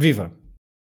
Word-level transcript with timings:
Viva! 0.00 0.34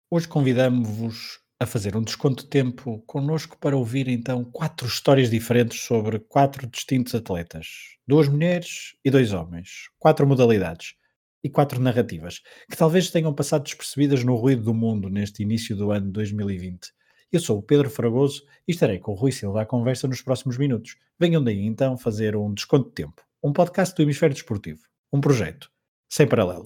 Hoje 0.10 0.28
convidamos-vos 0.28 1.40
a 1.60 1.68
fazer 1.68 1.96
um 1.96 2.02
desconto 2.02 2.44
de 2.44 2.50
tempo 2.50 3.04
connosco 3.06 3.56
para 3.60 3.78
ouvir 3.78 4.08
então 4.08 4.44
quatro 4.44 4.88
histórias 4.88 5.30
diferentes 5.30 5.80
sobre 5.82 6.18
quatro 6.18 6.66
distintos 6.66 7.14
atletas. 7.14 7.68
Duas 8.08 8.28
mulheres 8.28 8.96
e 9.06 9.12
dois 9.12 9.32
homens. 9.32 9.92
Quatro 10.00 10.26
modalidades 10.26 10.96
e 11.44 11.52
quatro 11.52 11.80
narrativas 11.80 12.42
que 12.68 12.76
talvez 12.76 13.12
tenham 13.12 13.32
passado 13.32 13.66
despercebidas 13.66 14.24
no 14.24 14.36
ruído 14.36 14.64
do 14.64 14.74
mundo 14.74 15.08
neste 15.08 15.44
início 15.44 15.76
do 15.76 15.92
ano 15.92 16.12
2020. 16.12 16.92
Eu 17.32 17.40
sou 17.40 17.60
o 17.60 17.62
Pedro 17.62 17.92
Fragoso 17.92 18.42
e 18.68 18.72
estarei 18.72 18.98
com 18.98 19.12
o 19.12 19.16
Rui 19.16 19.32
Silva 19.32 19.62
à 19.62 19.66
conversa 19.68 20.08
nos 20.08 20.24
próximos 20.24 20.58
minutos. 20.58 20.98
Venham 21.20 21.44
daí 21.44 21.64
então 21.64 21.96
fazer 21.96 22.36
um 22.36 22.52
desconto 22.52 22.90
de 22.90 22.96
tempo. 22.96 23.22
Um 23.44 23.54
podcast 23.54 23.94
do 23.94 24.02
Hemisfério 24.02 24.34
Desportivo. 24.34 24.82
Um 25.14 25.22
projeto 25.22 25.70
sem 26.10 26.26
paralelo. 26.26 26.64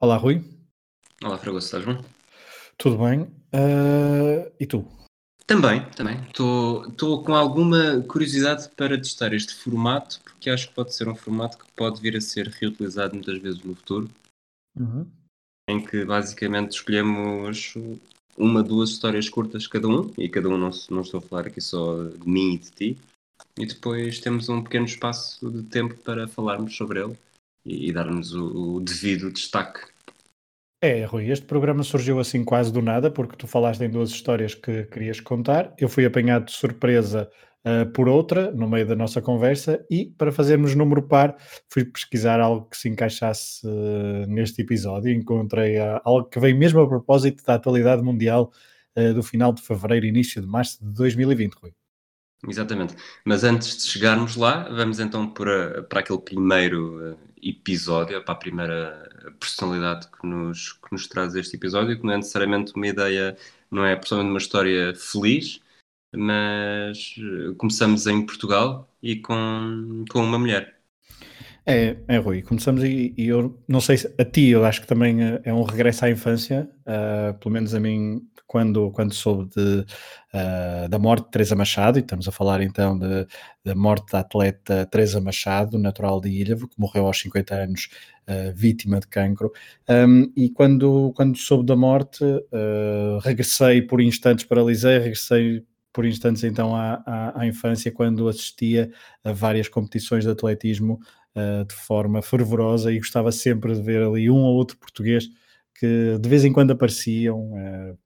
Olá, 0.00 0.16
Rui. 0.16 0.44
Olá, 1.24 1.36
Fragoso, 1.38 1.66
estás 1.66 1.84
bom? 1.84 2.04
Tudo 2.76 2.98
bem? 2.98 3.22
Uh, 3.22 4.52
e 4.60 4.64
tu? 4.64 4.86
Também, 5.44 5.90
também. 5.90 6.22
Estou 6.28 7.24
com 7.24 7.34
alguma 7.34 8.00
curiosidade 8.02 8.68
para 8.76 8.96
testar 8.96 9.32
este 9.32 9.54
formato, 9.54 10.20
porque 10.22 10.50
acho 10.50 10.68
que 10.68 10.74
pode 10.74 10.94
ser 10.94 11.08
um 11.08 11.16
formato 11.16 11.58
que 11.58 11.72
pode 11.72 12.00
vir 12.00 12.16
a 12.16 12.20
ser 12.20 12.46
reutilizado 12.46 13.14
muitas 13.14 13.38
vezes 13.38 13.60
no 13.62 13.74
futuro, 13.74 14.08
Uhum. 14.78 15.04
em 15.68 15.84
que 15.84 16.04
basicamente 16.04 16.72
escolhemos 16.76 17.74
uma, 18.36 18.62
duas 18.62 18.90
histórias 18.90 19.28
curtas 19.28 19.66
cada 19.66 19.88
um, 19.88 20.12
e 20.16 20.28
cada 20.28 20.48
um 20.48 20.56
não, 20.56 20.70
não 20.90 21.00
estou 21.00 21.18
a 21.18 21.20
falar 21.20 21.48
aqui 21.48 21.60
só 21.60 22.04
de 22.04 22.28
mim 22.28 22.54
e 22.54 22.58
de 22.58 22.70
ti, 22.70 22.98
e 23.58 23.66
depois 23.66 24.20
temos 24.20 24.48
um 24.48 24.62
pequeno 24.62 24.86
espaço 24.86 25.50
de 25.50 25.64
tempo 25.64 25.96
para 25.96 26.28
falarmos 26.28 26.76
sobre 26.76 27.02
ele 27.02 27.18
e, 27.64 27.88
e 27.88 27.92
darmos 27.92 28.32
o, 28.34 28.76
o 28.76 28.80
devido 28.80 29.32
destaque. 29.32 29.80
É, 30.80 31.04
Rui, 31.04 31.28
este 31.28 31.44
programa 31.44 31.82
surgiu 31.82 32.20
assim 32.20 32.44
quase 32.44 32.72
do 32.72 32.80
nada, 32.80 33.10
porque 33.10 33.36
tu 33.36 33.48
falaste 33.48 33.82
em 33.82 33.90
duas 33.90 34.10
histórias 34.10 34.54
que 34.54 34.84
querias 34.84 35.18
contar. 35.18 35.74
Eu 35.76 35.88
fui 35.88 36.04
apanhado 36.06 36.44
de 36.46 36.52
surpresa 36.52 37.28
uh, 37.66 37.90
por 37.92 38.08
outra, 38.08 38.52
no 38.52 38.68
meio 38.68 38.86
da 38.86 38.94
nossa 38.94 39.20
conversa, 39.20 39.84
e 39.90 40.06
para 40.06 40.30
fazermos 40.30 40.76
número 40.76 41.02
par, 41.02 41.36
fui 41.68 41.84
pesquisar 41.84 42.38
algo 42.38 42.68
que 42.70 42.76
se 42.76 42.88
encaixasse 42.88 43.66
uh, 43.66 44.26
neste 44.28 44.62
episódio. 44.62 45.12
Encontrei 45.12 45.78
uh, 45.80 46.00
algo 46.04 46.28
que 46.28 46.38
vem 46.38 46.54
mesmo 46.54 46.80
a 46.80 46.88
propósito 46.88 47.44
da 47.44 47.54
atualidade 47.54 48.02
mundial 48.02 48.52
do 49.14 49.22
final 49.22 49.52
de 49.52 49.62
fevereiro, 49.62 50.06
início 50.06 50.42
de 50.42 50.48
março 50.48 50.84
de 50.84 50.92
2020, 50.92 51.54
Rui. 51.54 51.72
Exatamente. 52.46 52.94
Mas 53.24 53.42
antes 53.42 53.76
de 53.76 53.82
chegarmos 53.84 54.36
lá, 54.36 54.68
vamos 54.68 55.00
então 55.00 55.28
para, 55.28 55.82
para 55.82 56.00
aquele 56.00 56.20
primeiro 56.20 57.18
episódio, 57.42 58.22
para 58.24 58.34
a 58.34 58.38
primeira 58.38 59.32
personalidade 59.40 60.08
que 60.08 60.26
nos, 60.26 60.72
que 60.72 60.92
nos 60.92 61.06
traz 61.08 61.34
este 61.34 61.56
episódio, 61.56 61.98
que 61.98 62.06
não 62.06 62.12
é 62.12 62.16
necessariamente 62.16 62.72
uma 62.74 62.86
ideia, 62.86 63.36
não 63.70 63.84
é 63.84 63.96
pessoalmente 63.96 64.30
uma 64.30 64.38
história 64.38 64.94
feliz, 64.94 65.60
mas 66.14 67.16
eh, 67.18 67.54
começamos 67.56 68.06
em 68.06 68.24
Portugal 68.24 68.88
e 69.02 69.16
com, 69.16 70.04
com 70.10 70.20
uma 70.20 70.38
mulher. 70.38 70.78
É, 71.66 71.98
é 72.08 72.16
Rui, 72.16 72.40
começamos 72.40 72.82
e, 72.82 73.12
e, 73.16 73.26
eu 73.26 73.62
não 73.68 73.80
sei 73.80 73.98
se 73.98 74.14
a 74.18 74.24
ti, 74.24 74.46
eu 74.48 74.64
acho 74.64 74.80
que 74.80 74.86
também 74.86 75.22
é, 75.22 75.40
é 75.44 75.52
um 75.52 75.62
regresso 75.62 76.06
à 76.06 76.10
infância, 76.10 76.68
uh, 76.86 77.38
pelo 77.38 77.52
menos 77.52 77.74
a 77.74 77.80
mim, 77.80 78.26
quando, 78.48 78.90
quando 78.90 79.14
soube 79.14 79.48
de, 79.54 79.80
uh, 80.34 80.88
da 80.88 80.98
morte 80.98 81.26
de 81.26 81.30
Teresa 81.30 81.54
Machado, 81.54 81.98
e 81.98 82.00
estamos 82.00 82.26
a 82.26 82.32
falar 82.32 82.62
então 82.62 82.98
de, 82.98 83.26
da 83.62 83.74
morte 83.74 84.10
da 84.10 84.20
atleta 84.20 84.86
Teresa 84.86 85.20
Machado, 85.20 85.78
natural 85.78 86.20
de 86.20 86.30
Ilhavo, 86.30 86.66
que 86.66 86.80
morreu 86.80 87.06
aos 87.06 87.20
50 87.20 87.54
anos, 87.54 87.88
uh, 88.26 88.52
vítima 88.56 88.98
de 88.98 89.06
cancro, 89.06 89.52
um, 89.88 90.32
e 90.34 90.48
quando, 90.48 91.12
quando 91.14 91.36
soube 91.36 91.66
da 91.66 91.76
morte, 91.76 92.24
regressei 93.22 93.82
por 93.82 94.00
instantes, 94.00 94.44
paralisei, 94.44 94.98
regressei 94.98 95.62
por 95.92 96.06
instantes 96.06 96.44
então 96.44 96.74
à, 96.74 97.02
à, 97.04 97.42
à, 97.42 97.46
infância 97.46 97.90
quando 97.92 98.28
assistia 98.28 98.90
a 99.24 99.32
várias 99.32 99.68
competições 99.68 100.24
de 100.24 100.30
atletismo 100.30 101.00
uh, 101.34 101.64
de 101.64 101.74
forma 101.74 102.22
fervorosa 102.22 102.92
e 102.92 102.98
gostava 102.98 103.32
sempre 103.32 103.74
de 103.74 103.82
ver 103.82 104.02
ali 104.02 104.30
um 104.30 104.36
ou 104.36 104.54
outro 104.54 104.76
português 104.78 105.28
que 105.78 106.18
de 106.18 106.28
vez 106.28 106.44
em 106.44 106.52
quando 106.52 106.72
apareciam, 106.72 107.52
uh, 107.52 107.98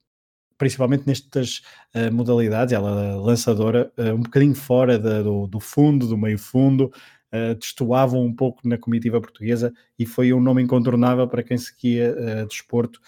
principalmente 0.63 1.05
nestas 1.05 1.61
uh, 1.93 2.13
modalidades, 2.13 2.73
ela 2.73 3.17
lançadora, 3.17 3.91
um 4.15 4.21
bocadinho 4.21 4.55
fora 4.55 4.97
do, 4.97 5.45
do, 5.45 5.59
fundo, 5.59 6.07
do 6.07 6.17
meio 6.17 6.39
fundo, 6.39 6.89
uh, 7.33 7.53
destoavam 7.55 8.23
um 8.25 8.33
pouco 8.33 8.65
na 8.65 8.77
comitiva 8.77 9.19
portuguesa 9.19 9.73
e 9.99 10.05
foi 10.05 10.31
um 10.31 10.39
nome 10.39 10.63
incontornável 10.63 11.27
para 11.27 11.43
quem 11.43 11.57
seguia 11.57 12.15
desporto 12.45 13.01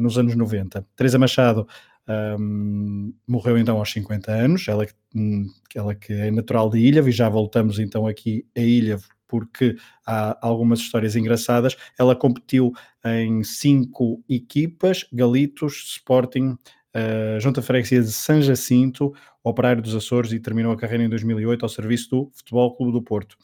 nos 0.00 0.16
anos 0.16 0.34
90. 0.34 0.86
Teresa 0.96 1.18
Machado 1.18 1.66
um, 2.08 3.12
morreu 3.26 3.58
então 3.58 3.78
aos 3.78 3.92
50 3.92 4.30
anos, 4.30 4.66
ela, 4.68 4.86
hum, 5.14 5.46
ela 5.74 5.94
que 5.94 6.12
é 6.12 6.30
natural 6.30 6.70
de 6.70 6.78
Ilha, 6.78 7.00
e 7.00 7.10
já 7.10 7.28
voltamos 7.28 7.78
então 7.78 8.06
aqui 8.06 8.46
a 8.56 8.60
Ilha 8.60 8.98
porque 9.26 9.76
há 10.06 10.38
algumas 10.46 10.78
histórias 10.78 11.16
engraçadas. 11.16 11.76
Ela 11.98 12.14
competiu 12.14 12.72
em 13.04 13.42
cinco 13.42 14.22
equipas: 14.28 15.06
Galitos, 15.12 15.94
Sporting, 15.96 16.56
uh, 16.94 17.40
Junta 17.40 17.60
Freguesia 17.60 18.00
de 18.00 18.12
São 18.12 18.40
Jacinto, 18.40 19.12
Operário 19.42 19.82
dos 19.82 19.94
Açores 19.94 20.32
e 20.32 20.40
terminou 20.40 20.72
a 20.72 20.76
carreira 20.76 21.04
em 21.04 21.08
2008 21.08 21.62
ao 21.64 21.68
serviço 21.68 22.10
do 22.10 22.30
Futebol 22.32 22.74
Clube 22.74 22.92
do 22.92 23.02
Porto. 23.02 23.36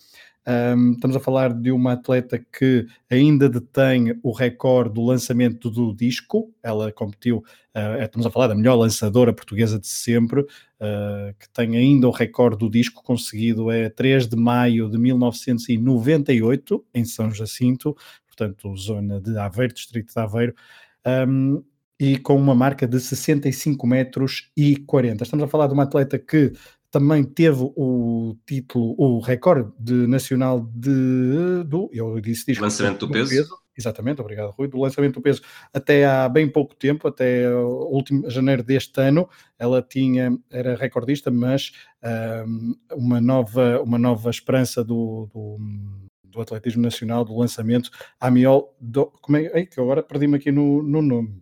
Um, 0.46 0.92
estamos 0.92 1.14
a 1.16 1.20
falar 1.20 1.52
de 1.52 1.70
uma 1.70 1.92
atleta 1.92 2.38
que 2.38 2.86
ainda 3.10 3.48
detém 3.48 4.18
o 4.22 4.32
recorde 4.32 4.94
do 4.94 5.04
lançamento 5.04 5.70
do 5.70 5.94
disco. 5.94 6.50
Ela 6.62 6.90
competiu, 6.90 7.44
uh, 7.76 8.02
estamos 8.02 8.26
a 8.26 8.30
falar 8.30 8.46
da 8.46 8.54
melhor 8.54 8.74
lançadora 8.74 9.34
portuguesa 9.34 9.78
de 9.78 9.86
sempre, 9.86 10.40
uh, 10.40 11.34
que 11.38 11.48
tem 11.52 11.76
ainda 11.76 12.08
o 12.08 12.10
recorde 12.10 12.58
do 12.58 12.70
disco 12.70 13.02
conseguido 13.02 13.70
é 13.70 13.90
3 13.90 14.26
de 14.26 14.36
maio 14.36 14.88
de 14.88 14.96
1998, 14.98 16.84
em 16.94 17.04
São 17.04 17.30
Jacinto, 17.30 17.94
portanto, 18.26 18.74
zona 18.76 19.20
de 19.20 19.36
Aveiro, 19.36 19.74
distrito 19.74 20.12
de 20.12 20.18
Aveiro. 20.18 20.54
Um, 21.06 21.62
e 22.00 22.16
com 22.16 22.34
uma 22.34 22.54
marca 22.54 22.88
de 22.88 22.98
65 22.98 23.86
metros 23.86 24.50
e 24.56 24.74
40. 24.74 25.22
Estamos 25.22 25.44
a 25.44 25.48
falar 25.48 25.66
de 25.66 25.74
uma 25.74 25.82
atleta 25.82 26.18
que 26.18 26.52
também 26.90 27.22
teve 27.22 27.70
o 27.76 28.34
título, 28.46 28.94
o 28.98 29.20
recorde 29.20 29.70
de, 29.78 30.06
nacional 30.06 30.60
de, 30.74 31.62
do, 31.66 31.90
eu 31.92 32.18
disse 32.20 32.46
disco, 32.46 32.64
lançamento 32.64 33.06
do 33.06 33.12
peso. 33.12 33.30
peso. 33.30 33.60
Exatamente, 33.78 34.20
obrigado 34.20 34.50
Rui, 34.50 34.66
do 34.66 34.78
lançamento 34.78 35.14
do 35.14 35.22
peso 35.22 35.40
até 35.72 36.04
há 36.04 36.28
bem 36.28 36.48
pouco 36.48 36.74
tempo, 36.74 37.06
até 37.06 37.48
o 37.54 37.88
último 37.90 38.28
janeiro 38.28 38.62
deste 38.62 39.00
ano, 39.00 39.28
ela 39.58 39.80
tinha, 39.80 40.36
era 40.50 40.74
recordista, 40.74 41.30
mas 41.30 41.70
um, 42.46 42.74
uma, 42.92 43.20
nova, 43.20 43.80
uma 43.80 43.98
nova 43.98 44.28
esperança 44.28 44.82
do, 44.82 45.28
do, 45.32 45.58
do 46.24 46.40
atletismo 46.40 46.82
nacional, 46.82 47.24
do 47.24 47.36
lançamento, 47.36 47.90
Amiol, 48.18 48.74
do, 48.80 49.06
como 49.22 49.36
é, 49.38 49.64
que 49.64 49.80
agora 49.80 50.02
perdi-me 50.02 50.36
aqui 50.36 50.50
no, 50.50 50.82
no 50.82 51.00
nome, 51.00 51.40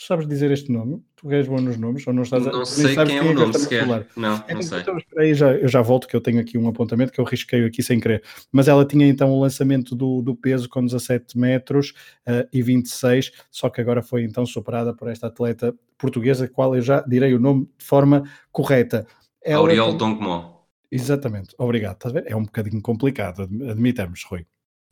Tu 0.00 0.06
sabes 0.06 0.26
dizer 0.26 0.50
este 0.50 0.72
nome? 0.72 1.04
Tu 1.14 1.30
és 1.30 1.46
bom 1.46 1.60
nos 1.60 1.76
nomes? 1.76 2.06
Ou 2.06 2.14
não 2.14 2.22
estás 2.22 2.46
a... 2.46 2.50
Não 2.50 2.64
sei 2.64 2.94
quem 2.94 3.18
é 3.18 3.22
o 3.22 3.32
é 3.32 3.34
nome 3.34 3.52
sequer. 3.52 3.86
Não, 3.86 4.02
então, 4.06 4.54
não 4.54 4.62
sei. 4.62 4.80
Então, 4.80 4.98
aí, 5.18 5.34
já, 5.34 5.52
eu 5.52 5.68
já 5.68 5.82
volto, 5.82 6.08
que 6.08 6.16
eu 6.16 6.22
tenho 6.22 6.40
aqui 6.40 6.56
um 6.56 6.66
apontamento 6.66 7.12
que 7.12 7.20
eu 7.20 7.24
risquei 7.24 7.66
aqui 7.66 7.82
sem 7.82 8.00
querer. 8.00 8.22
Mas 8.50 8.66
ela 8.66 8.82
tinha 8.86 9.06
então 9.06 9.30
o 9.30 9.38
lançamento 9.38 9.94
do, 9.94 10.22
do 10.22 10.34
peso 10.34 10.70
com 10.70 10.82
17 10.82 11.36
metros 11.36 11.90
uh, 12.26 12.48
e 12.50 12.62
26, 12.62 13.30
só 13.50 13.68
que 13.68 13.78
agora 13.82 14.02
foi 14.02 14.24
então 14.24 14.46
superada 14.46 14.94
por 14.94 15.06
esta 15.06 15.26
atleta 15.26 15.74
portuguesa, 15.98 16.48
qual 16.48 16.74
eu 16.74 16.80
já 16.80 17.02
direi 17.02 17.34
o 17.34 17.38
nome 17.38 17.68
de 17.76 17.84
forma 17.84 18.22
correta. 18.50 19.06
Ela 19.44 19.60
Auriol 19.60 19.98
Dongmo. 19.98 20.64
Exatamente, 20.90 21.54
obrigado. 21.58 21.96
Estás 21.96 22.16
a 22.16 22.20
ver? 22.20 22.32
É 22.32 22.34
um 22.34 22.44
bocadinho 22.44 22.80
complicado, 22.80 23.42
admitamos, 23.42 24.24
Rui. 24.24 24.46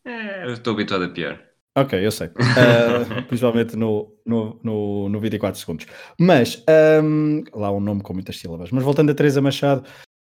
É, 0.05 0.45
eu 0.45 0.53
estou 0.53 0.75
habituado 0.75 1.05
a 1.05 1.09
pior. 1.09 1.48
Ok, 1.83 2.05
eu 2.05 2.11
sei. 2.11 2.29
Uh, 2.29 3.23
principalmente 3.29 3.77
no, 3.77 4.13
no, 4.27 4.59
no, 4.63 5.09
no 5.09 5.21
24 5.21 5.61
segundos. 5.61 5.87
Mas, 6.19 6.65
um, 7.03 7.45
lá 7.55 7.71
um 7.71 7.81
nome 7.81 8.03
com 8.03 8.13
muitas 8.13 8.37
sílabas. 8.39 8.71
Mas 8.71 8.83
voltando 8.83 9.11
a 9.11 9.15
Teresa 9.15 9.41
Machado, 9.41 9.85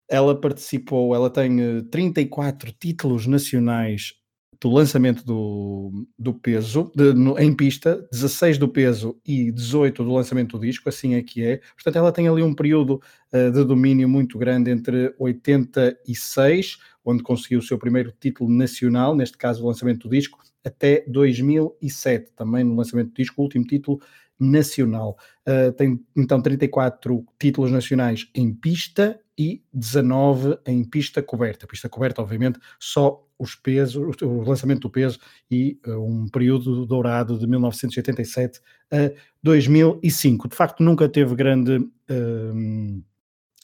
ela 0.09 0.39
participou, 0.39 1.15
ela 1.15 1.31
tem 1.31 1.83
34 1.91 2.69
eh, 2.69 2.75
títulos 2.79 3.27
nacionais 3.27 4.15
do 4.61 4.69
lançamento 4.69 5.25
do, 5.25 6.07
do 6.19 6.35
peso 6.35 6.93
de, 6.95 7.15
no, 7.15 7.39
em 7.39 7.55
pista, 7.55 8.07
16 8.12 8.59
do 8.59 8.69
peso 8.69 9.19
e 9.27 9.51
18 9.51 10.05
do 10.05 10.12
lançamento 10.12 10.59
do 10.59 10.67
disco, 10.67 10.89
assim 10.89 11.15
é 11.15 11.23
que 11.23 11.43
é. 11.43 11.61
Portanto, 11.75 11.97
ela 11.97 12.12
tem 12.12 12.29
ali 12.29 12.43
um 12.43 12.55
período 12.55 13.01
uh, 13.33 13.51
de 13.51 13.65
domínio 13.65 14.07
muito 14.07 14.37
grande 14.39 14.71
entre 14.71 15.15
86, 15.19 16.79
onde 17.03 17.23
conseguiu 17.23 17.61
o 17.61 17.62
seu 17.62 17.79
primeiro 17.79 18.12
título 18.21 18.51
nacional, 18.51 19.17
neste 19.17 19.39
caso 19.39 19.65
o 19.65 19.67
lançamento 19.67 20.07
do 20.07 20.15
disco, 20.15 20.39
até 20.62 21.05
2007, 21.09 22.33
também 22.37 22.62
no 22.62 22.77
lançamento 22.77 23.09
do 23.09 23.15
disco, 23.15 23.41
o 23.41 23.45
último 23.45 23.65
título 23.65 23.99
nacional. 24.39 25.17
Uh, 25.49 25.73
tem 25.73 25.99
então 26.15 26.41
34 26.41 27.25
títulos 27.39 27.71
nacionais 27.71 28.29
em 28.35 28.53
pista 28.53 29.19
e 29.39 29.62
19 29.73 30.59
em 30.67 30.85
pista 30.85 31.23
coberta. 31.23 31.67
Pista 31.67 31.89
coberta, 31.89 32.21
obviamente, 32.21 32.59
só 32.79 33.27
os 33.41 33.55
pesos, 33.55 34.17
o 34.23 34.43
lançamento 34.43 34.83
do 34.83 34.91
peso 34.91 35.19
e 35.51 35.81
uh, 35.87 35.99
um 35.99 36.29
período 36.29 36.85
dourado 36.85 37.39
de 37.39 37.47
1987 37.47 38.61
a 38.93 39.11
2005. 39.43 40.49
De 40.49 40.55
facto, 40.55 40.83
nunca 40.83 41.09
teve 41.09 41.35
grande 41.35 41.77
uh, 41.79 43.03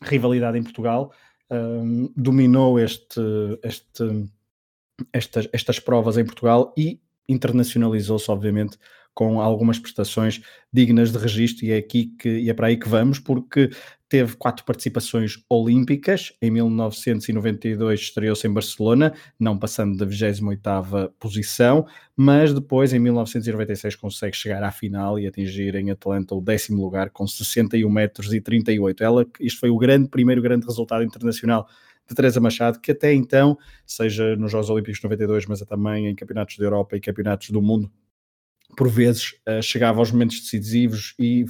rivalidade 0.02 0.58
em 0.58 0.62
Portugal. 0.62 1.12
Uh, 1.52 2.10
dominou 2.16 2.80
este, 2.80 3.20
este, 3.62 4.24
estas, 5.12 5.48
estas 5.52 5.78
provas 5.78 6.16
em 6.16 6.24
Portugal 6.24 6.72
e 6.76 6.98
internacionalizou-se, 7.28 8.30
obviamente, 8.30 8.78
com 9.12 9.40
algumas 9.40 9.78
prestações 9.78 10.42
dignas 10.72 11.10
de 11.10 11.18
registro 11.18 11.64
e 11.64 11.72
é 11.72 11.78
aqui 11.78 12.14
que 12.18 12.28
e 12.28 12.50
é 12.50 12.54
para 12.54 12.66
aí 12.66 12.76
que 12.76 12.88
vamos, 12.88 13.18
porque 13.18 13.70
teve 14.08 14.36
quatro 14.36 14.64
participações 14.64 15.42
olímpicas, 15.48 16.32
em 16.40 16.50
1992 16.50 18.00
estreou-se 18.00 18.46
em 18.46 18.52
Barcelona, 18.52 19.12
não 19.38 19.58
passando 19.58 19.96
da 19.96 20.06
28ª 20.06 21.10
posição, 21.18 21.86
mas 22.16 22.54
depois 22.54 22.92
em 22.92 22.98
1996 23.00 23.96
consegue 23.96 24.36
chegar 24.36 24.62
à 24.62 24.70
final 24.70 25.18
e 25.18 25.26
atingir 25.26 25.74
em 25.74 25.90
Atlanta 25.90 26.34
o 26.34 26.40
décimo 26.40 26.82
lugar 26.82 27.10
com 27.10 27.26
61 27.26 27.90
metros 27.90 28.32
e 28.32 28.40
38. 28.40 29.02
Ela, 29.02 29.26
isto 29.40 29.58
foi 29.58 29.70
o 29.70 29.78
grande, 29.78 30.08
primeiro 30.08 30.40
grande 30.40 30.66
resultado 30.66 31.02
internacional 31.02 31.68
de 32.08 32.14
Teresa 32.14 32.40
Machado, 32.40 32.80
que 32.80 32.92
até 32.92 33.12
então, 33.12 33.58
seja 33.84 34.36
nos 34.36 34.52
Jogos 34.52 34.70
Olímpicos 34.70 34.98
de 34.98 35.04
92, 35.04 35.46
mas 35.46 35.60
também 35.62 36.06
em 36.06 36.14
campeonatos 36.14 36.56
da 36.56 36.64
Europa 36.64 36.96
e 36.96 37.00
campeonatos 37.00 37.50
do 37.50 37.60
mundo, 37.60 37.90
por 38.76 38.88
vezes 38.88 39.32
uh, 39.48 39.60
chegava 39.60 39.98
aos 39.98 40.12
momentos 40.12 40.40
decisivos 40.40 41.14
e 41.18 41.44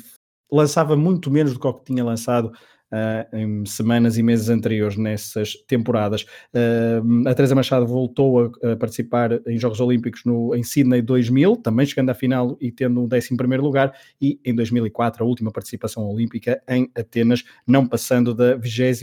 lançava 0.51 0.97
muito 0.97 1.31
menos 1.31 1.53
do 1.55 1.61
que 1.61 1.67
o 1.67 1.75
que 1.75 1.85
tinha 1.87 2.05
lançado 2.05 2.53
uh, 2.93 3.37
em 3.37 3.65
semanas 3.65 4.19
e 4.19 4.23
meses 4.23 4.49
anteriores 4.49 4.97
nessas 4.97 5.55
temporadas. 5.67 6.23
Uh, 6.55 7.29
a 7.29 7.35
Teresa 7.35 7.55
Machado 7.55 7.87
voltou 7.87 8.53
a, 8.63 8.73
a, 8.73 8.77
participar 8.77 9.41
em 9.47 9.59
Jogos 9.59 9.81
Olímpicos 9.81 10.23
no, 10.25 10.55
em 10.55 10.63
Sydney 10.63 11.03
2000, 11.03 11.57
também 11.57 11.87
chegando 11.87 12.11
à 12.11 12.15
final 12.15 12.57
e 12.61 12.71
tendo 12.71 13.01
um 13.01 13.05
11 13.05 13.37
lugar, 13.59 13.93
e 14.21 14.39
em 14.45 14.55
2004 14.55 15.25
a 15.25 15.27
última 15.27 15.51
participação 15.51 16.07
olímpica 16.07 16.61
em 16.69 16.91
Atenas, 16.95 17.45
não 17.67 17.87
passando 17.87 18.35
da 18.35 18.57
22 18.57 19.03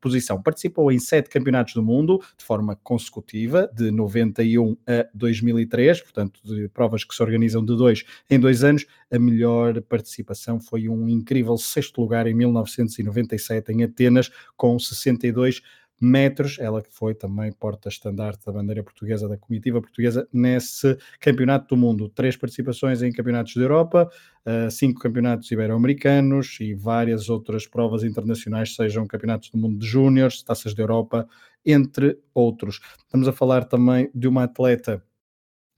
posição. 0.00 0.42
Participou 0.42 0.90
em 0.90 0.98
sete 0.98 1.28
campeonatos 1.28 1.74
do 1.74 1.82
mundo 1.82 2.20
de 2.36 2.44
forma 2.44 2.76
consecutiva, 2.76 3.70
de 3.74 3.90
91 3.90 4.76
a 4.86 5.06
2003, 5.14 6.02
portanto, 6.02 6.40
de 6.44 6.68
provas 6.68 7.04
que 7.04 7.14
se 7.14 7.22
organizam 7.22 7.64
de 7.64 7.76
dois 7.76 8.04
em 8.28 8.38
dois 8.38 8.64
anos. 8.64 8.86
A 9.12 9.18
melhor 9.18 9.80
participação 9.82 10.60
foi 10.60 10.88
um 10.88 11.08
incrível 11.08 11.56
sexto 11.56 12.00
lugar 12.00 12.26
em 12.26 12.34
1900 12.34 12.79
1997 12.82 13.72
em 13.72 13.84
Atenas, 13.84 14.30
com 14.56 14.78
62 14.78 15.62
metros, 16.00 16.58
ela 16.58 16.80
que 16.80 16.92
foi 16.92 17.14
também 17.14 17.52
porta-estandarte 17.52 18.46
da 18.46 18.52
bandeira 18.52 18.82
portuguesa, 18.82 19.28
da 19.28 19.36
comitiva 19.36 19.80
portuguesa, 19.80 20.26
nesse 20.32 20.96
campeonato 21.20 21.74
do 21.74 21.76
mundo. 21.76 22.08
Três 22.08 22.36
participações 22.36 23.02
em 23.02 23.12
campeonatos 23.12 23.54
da 23.54 23.62
Europa, 23.62 24.10
uh, 24.46 24.70
cinco 24.70 25.00
campeonatos 25.00 25.50
ibero-americanos 25.50 26.56
e 26.60 26.74
várias 26.74 27.28
outras 27.28 27.66
provas 27.66 28.02
internacionais, 28.02 28.74
sejam 28.74 29.06
campeonatos 29.06 29.50
do 29.50 29.58
mundo 29.58 29.78
de 29.78 29.86
júniores, 29.86 30.42
taças 30.42 30.72
da 30.72 30.82
Europa, 30.82 31.28
entre 31.66 32.18
outros. 32.32 32.80
Estamos 33.04 33.28
a 33.28 33.32
falar 33.32 33.64
também 33.64 34.10
de 34.14 34.26
uma 34.26 34.44
atleta 34.44 35.04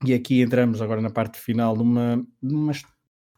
e 0.05 0.13
aqui 0.13 0.41
entramos 0.41 0.81
agora 0.81 1.01
na 1.01 1.09
parte 1.09 1.39
final 1.39 1.75
numa, 1.75 2.25
numa 2.41 2.71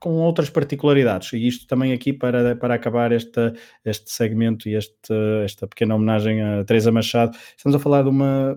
com 0.05 0.17
outras 0.17 0.51
particularidades, 0.51 1.33
e 1.33 1.47
isto 1.47 1.65
também 1.65 1.91
aqui 1.91 2.13
para, 2.13 2.55
para 2.55 2.75
acabar 2.75 3.11
esta, 3.11 3.55
este 3.83 4.11
segmento 4.11 4.69
e 4.69 4.75
este, 4.75 5.11
esta 5.43 5.65
pequena 5.65 5.95
homenagem 5.95 6.43
a 6.43 6.63
Teresa 6.63 6.91
Machado, 6.91 7.35
estamos 7.57 7.75
a 7.75 7.79
falar 7.79 8.03
de 8.03 8.09
uma, 8.09 8.55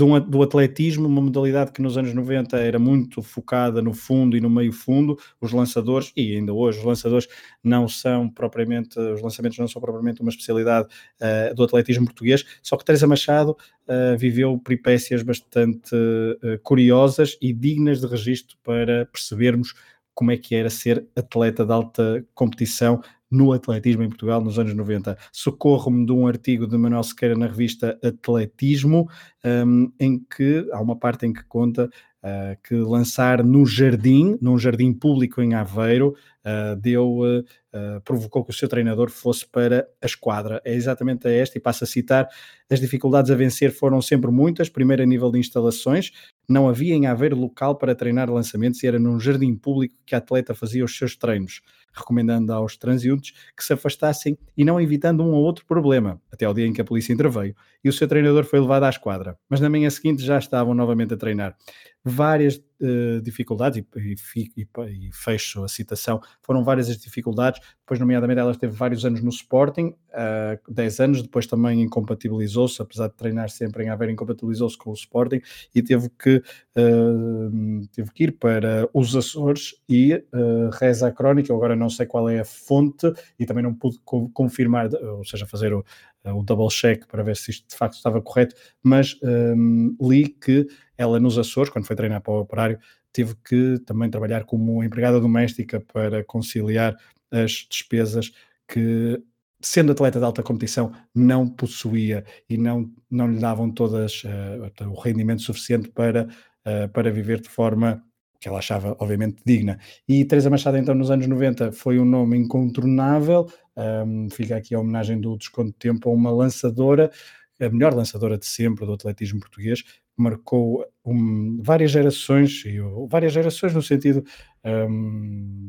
um, 0.00 0.20
do 0.20 0.42
atletismo, 0.44 1.08
uma 1.08 1.20
modalidade 1.20 1.72
que 1.72 1.82
nos 1.82 1.98
anos 1.98 2.14
90 2.14 2.56
era 2.56 2.78
muito 2.78 3.20
focada 3.20 3.82
no 3.82 3.92
fundo 3.92 4.36
e 4.36 4.40
no 4.40 4.48
meio 4.48 4.72
fundo, 4.72 5.18
os 5.40 5.50
lançadores, 5.50 6.12
e 6.16 6.36
ainda 6.36 6.52
hoje 6.52 6.78
os 6.78 6.84
lançadores 6.84 7.26
não 7.60 7.88
são 7.88 8.28
propriamente, 8.28 8.96
os 8.96 9.20
lançamentos 9.20 9.58
não 9.58 9.66
são 9.66 9.82
propriamente 9.82 10.20
uma 10.20 10.30
especialidade 10.30 10.86
uh, 11.20 11.52
do 11.52 11.64
atletismo 11.64 12.04
português, 12.04 12.44
só 12.62 12.76
que 12.76 12.84
Teresa 12.84 13.08
Machado 13.08 13.56
uh, 13.88 14.16
viveu 14.16 14.56
peripécias 14.58 15.24
bastante 15.24 15.96
uh, 15.96 16.60
curiosas 16.62 17.36
e 17.42 17.52
dignas 17.52 18.00
de 18.00 18.06
registro 18.06 18.56
para 18.62 19.06
percebermos 19.06 19.74
como 20.14 20.30
é 20.30 20.36
que 20.36 20.54
era 20.54 20.70
ser 20.70 21.06
atleta 21.16 21.64
de 21.64 21.72
alta 21.72 22.24
competição 22.34 23.00
no 23.34 23.52
atletismo 23.52 24.02
em 24.02 24.08
Portugal 24.08 24.40
nos 24.40 24.58
anos 24.58 24.74
90. 24.74 25.18
Socorro-me 25.32 26.06
de 26.06 26.12
um 26.12 26.26
artigo 26.26 26.66
de 26.66 26.76
Manuel 26.76 27.02
Sequeira 27.02 27.36
na 27.36 27.46
revista 27.46 27.98
Atletismo, 28.02 29.08
um, 29.44 29.90
em 29.98 30.18
que 30.18 30.68
há 30.72 30.80
uma 30.80 30.96
parte 30.96 31.26
em 31.26 31.32
que 31.32 31.44
conta 31.44 31.90
uh, 32.24 32.56
que 32.62 32.76
lançar 32.76 33.42
no 33.42 33.66
jardim, 33.66 34.38
num 34.40 34.58
jardim 34.58 34.92
público 34.92 35.42
em 35.42 35.54
Aveiro, 35.54 36.14
uh, 36.44 36.76
deu, 36.76 37.20
uh, 37.20 38.00
provocou 38.04 38.44
que 38.44 38.50
o 38.50 38.54
seu 38.54 38.68
treinador 38.68 39.10
fosse 39.10 39.46
para 39.46 39.86
a 40.00 40.06
esquadra. 40.06 40.62
É 40.64 40.72
exatamente 40.72 41.28
esta, 41.28 41.58
e 41.58 41.60
passo 41.60 41.84
a 41.84 41.86
citar: 41.86 42.28
as 42.70 42.80
dificuldades 42.80 43.30
a 43.30 43.34
vencer 43.34 43.72
foram 43.72 44.00
sempre 44.00 44.30
muitas, 44.30 44.68
primeiro 44.68 45.02
a 45.02 45.06
nível 45.06 45.30
de 45.30 45.38
instalações, 45.38 46.12
não 46.48 46.68
havia 46.68 46.94
em 46.94 47.06
Aveiro 47.06 47.36
local 47.36 47.76
para 47.76 47.94
treinar 47.94 48.30
lançamentos 48.30 48.82
e 48.82 48.86
era 48.86 48.98
num 48.98 49.18
jardim 49.18 49.54
público 49.54 49.94
que 50.04 50.14
a 50.14 50.18
atleta 50.18 50.54
fazia 50.54 50.84
os 50.84 50.96
seus 50.96 51.16
treinos, 51.16 51.60
recomendando 51.92 52.52
aos 52.52 52.76
transeuntes 52.76 53.32
que 53.56 53.64
se 53.64 53.72
afastassem 53.72 54.36
e 54.56 54.64
não 54.64 54.80
evitando 54.80 55.22
um 55.22 55.32
ou 55.32 55.42
outro 55.42 55.64
problema, 55.66 56.20
até 56.32 56.44
ao 56.44 56.54
dia 56.54 56.66
em 56.66 56.72
que 56.72 56.80
a 56.80 56.84
polícia 56.84 57.12
interveio 57.12 57.54
e 57.82 57.88
o 57.88 57.92
seu 57.92 58.08
treinador 58.08 58.44
foi 58.44 58.60
levado 58.60 58.84
à 58.84 58.88
esquadra. 58.88 59.38
Mas 59.48 59.60
na 59.60 59.68
manhã 59.68 59.90
seguinte 59.90 60.22
já 60.22 60.38
estavam 60.38 60.74
novamente 60.74 61.14
a 61.14 61.16
treinar. 61.16 61.56
Várias 62.02 62.56
uh, 62.56 63.20
dificuldades, 63.22 63.82
e, 63.96 64.14
e, 64.36 64.50
e, 64.56 65.08
e, 65.08 65.12
fecho 65.12 65.62
a 65.64 65.68
citação, 65.68 66.20
foram 66.42 66.64
várias 66.64 66.88
as 66.88 66.98
dificuldades, 66.98 67.60
depois 67.84 68.00
nomeadamente 68.00 68.40
ela 68.40 68.50
esteve 68.50 68.74
vários 68.74 69.04
anos 69.04 69.22
no 69.22 69.28
Sporting, 69.28 69.88
uh, 69.88 70.72
10 70.72 71.00
anos, 71.00 71.22
depois 71.22 71.46
também 71.46 71.82
incompatibilizou-se, 71.82 72.80
apesar 72.80 73.08
de 73.08 73.14
treinar 73.14 73.50
sempre 73.50 73.84
em 73.84 73.90
Aveiro, 73.90 74.10
incompatibilizou-se 74.10 74.78
com 74.78 74.90
o 74.90 74.94
Sporting 74.94 75.42
e 75.74 75.82
teve 75.82 76.08
que, 76.18 76.36
uh, 76.36 77.86
teve 77.94 78.10
que 78.12 78.24
ir 78.24 78.32
para 78.38 78.88
os 78.94 79.14
Açores 79.14 79.74
e 79.86 80.14
uh, 80.14 80.70
reza 80.72 81.08
a 81.08 81.12
crónica, 81.12 81.52
eu 81.52 81.56
agora 81.56 81.76
não 81.76 81.90
sei 81.90 82.06
qual 82.06 82.26
é 82.30 82.40
a 82.40 82.44
fonte 82.44 83.12
e 83.38 83.44
também 83.44 83.62
não 83.62 83.74
pude 83.74 83.98
co 84.02 84.30
confirmar, 84.30 84.88
ou 84.94 85.24
seja, 85.26 85.46
fazer 85.46 85.74
o, 85.74 85.84
o 86.24 86.42
double 86.42 86.68
check 86.68 87.06
para 87.06 87.22
ver 87.22 87.36
se 87.36 87.50
isto 87.50 87.68
de 87.68 87.76
facto 87.76 87.96
estava 87.96 88.22
correto, 88.22 88.54
mas 88.82 89.14
um, 89.22 89.94
li 90.00 90.26
que 90.26 90.66
ela 90.96 91.20
nos 91.20 91.36
Açores, 91.36 91.70
quando 91.70 91.86
foi 91.86 91.94
treinar 91.94 92.22
para 92.22 92.32
o 92.32 92.40
operário, 92.40 92.78
teve 93.12 93.34
que 93.46 93.78
também 93.80 94.10
trabalhar 94.10 94.44
como 94.44 94.82
empregada 94.82 95.20
doméstica 95.20 95.80
para 95.80 96.24
conciliar 96.24 96.96
as 97.34 97.66
despesas 97.68 98.32
que, 98.68 99.20
sendo 99.60 99.92
atleta 99.92 100.18
de 100.18 100.24
alta 100.24 100.42
competição, 100.42 100.92
não 101.14 101.48
possuía 101.48 102.24
e 102.48 102.56
não, 102.56 102.90
não 103.10 103.30
lhe 103.30 103.38
davam 103.38 103.70
todas 103.70 104.22
uh, 104.24 104.88
o 104.88 105.00
rendimento 105.00 105.42
suficiente 105.42 105.88
para, 105.88 106.28
uh, 106.66 106.88
para 106.92 107.10
viver 107.10 107.40
de 107.40 107.48
forma 107.48 108.02
que 108.44 108.48
ela 108.48 108.58
achava, 108.58 108.94
obviamente, 109.00 109.42
digna. 109.44 109.78
E 110.06 110.22
Teresa 110.22 110.50
Machado, 110.50 110.76
então, 110.76 110.94
nos 110.94 111.10
anos 111.10 111.26
90, 111.26 111.72
foi 111.72 111.98
um 111.98 112.04
nome 112.04 112.36
incontornável. 112.36 113.50
Um, 113.74 114.28
fica 114.28 114.56
aqui 114.56 114.74
a 114.74 114.80
homenagem 114.80 115.18
do 115.18 115.34
Desconto 115.38 115.70
de 115.70 115.78
Tempo 115.78 116.10
a 116.10 116.12
uma 116.12 116.30
lançadora, 116.30 117.10
a 117.58 117.70
melhor 117.70 117.94
lançadora 117.94 118.36
de 118.36 118.44
sempre 118.44 118.84
do 118.84 118.92
atletismo 118.92 119.40
português, 119.40 119.82
marcou 120.14 120.84
um, 121.06 121.58
várias 121.62 121.90
gerações, 121.90 122.64
e 122.66 122.78
várias 123.08 123.32
gerações 123.32 123.72
no 123.72 123.82
sentido. 123.82 124.22
Um... 124.62 125.68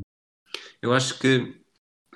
Eu 0.86 0.92
acho 0.92 1.18
que. 1.18 1.54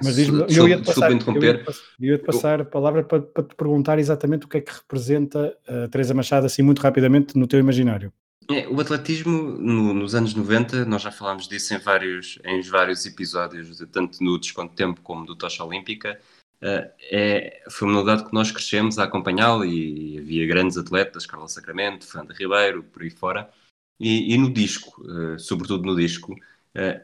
Mas 0.03 0.15
diz-me, 0.15 0.47
eu 0.49 0.69
ia-te 0.69 0.87
passar, 0.87 1.12
interromper. 1.12 1.65
Eu 2.00 2.12
ia 2.12 2.19
-te 2.19 2.25
passar 2.25 2.61
a 2.62 2.65
palavra 2.65 3.03
para, 3.03 3.21
para, 3.21 3.43
te 3.43 3.55
perguntar 3.55 3.99
exatamente 3.99 4.47
o 4.47 4.49
que 4.49 4.59
é 4.59 4.61
que 4.61 4.73
representa 4.73 5.55
a 5.67 5.89
Teresa 5.89 6.15
Machado, 6.15 6.47
assim, 6.47 6.62
muito 6.62 6.81
rapidamente, 6.81 7.37
no 7.37 7.47
teu 7.47 7.59
imaginário. 7.59 8.12
É, 8.49 8.67
o 8.67 8.81
atletismo 8.81 9.31
no, 9.31 9.93
nos 9.93 10.15
anos 10.15 10.35
90, 10.35 10.85
nós 10.85 11.03
já 11.03 11.12
falámos 11.12 11.47
disso 11.47 11.75
em 11.75 11.79
vários, 11.79 12.39
em 12.45 12.62
vários 12.62 13.05
episódios, 13.05 13.79
tanto 13.93 14.23
no 14.23 14.39
Desconto 14.39 14.75
Tempo 14.75 15.00
como 15.03 15.27
do 15.27 15.37
Tocha 15.37 15.65
Olímpica. 15.65 16.19
Uh, 16.62 16.91
é, 17.11 17.62
foi 17.71 17.89
uma 17.89 17.99
modalidade 17.99 18.29
que 18.29 18.35
nós 18.35 18.50
crescemos 18.50 18.99
a 18.99 19.05
acompanhá-lo 19.05 19.65
e 19.65 20.19
havia 20.19 20.47
grandes 20.47 20.77
atletas, 20.77 21.27
Carlos 21.27 21.53
Sacramento, 21.53 22.07
Fernanda 22.07 22.35
Ribeiro, 22.35 22.83
por 22.83 23.03
aí 23.03 23.11
fora. 23.11 23.50
E, 23.99 24.35
e 24.35 24.39
no 24.39 24.53
disco, 24.53 25.00
uh, 25.03 25.39
sobretudo 25.39 25.85
no 25.85 25.95
disco, 25.95 26.35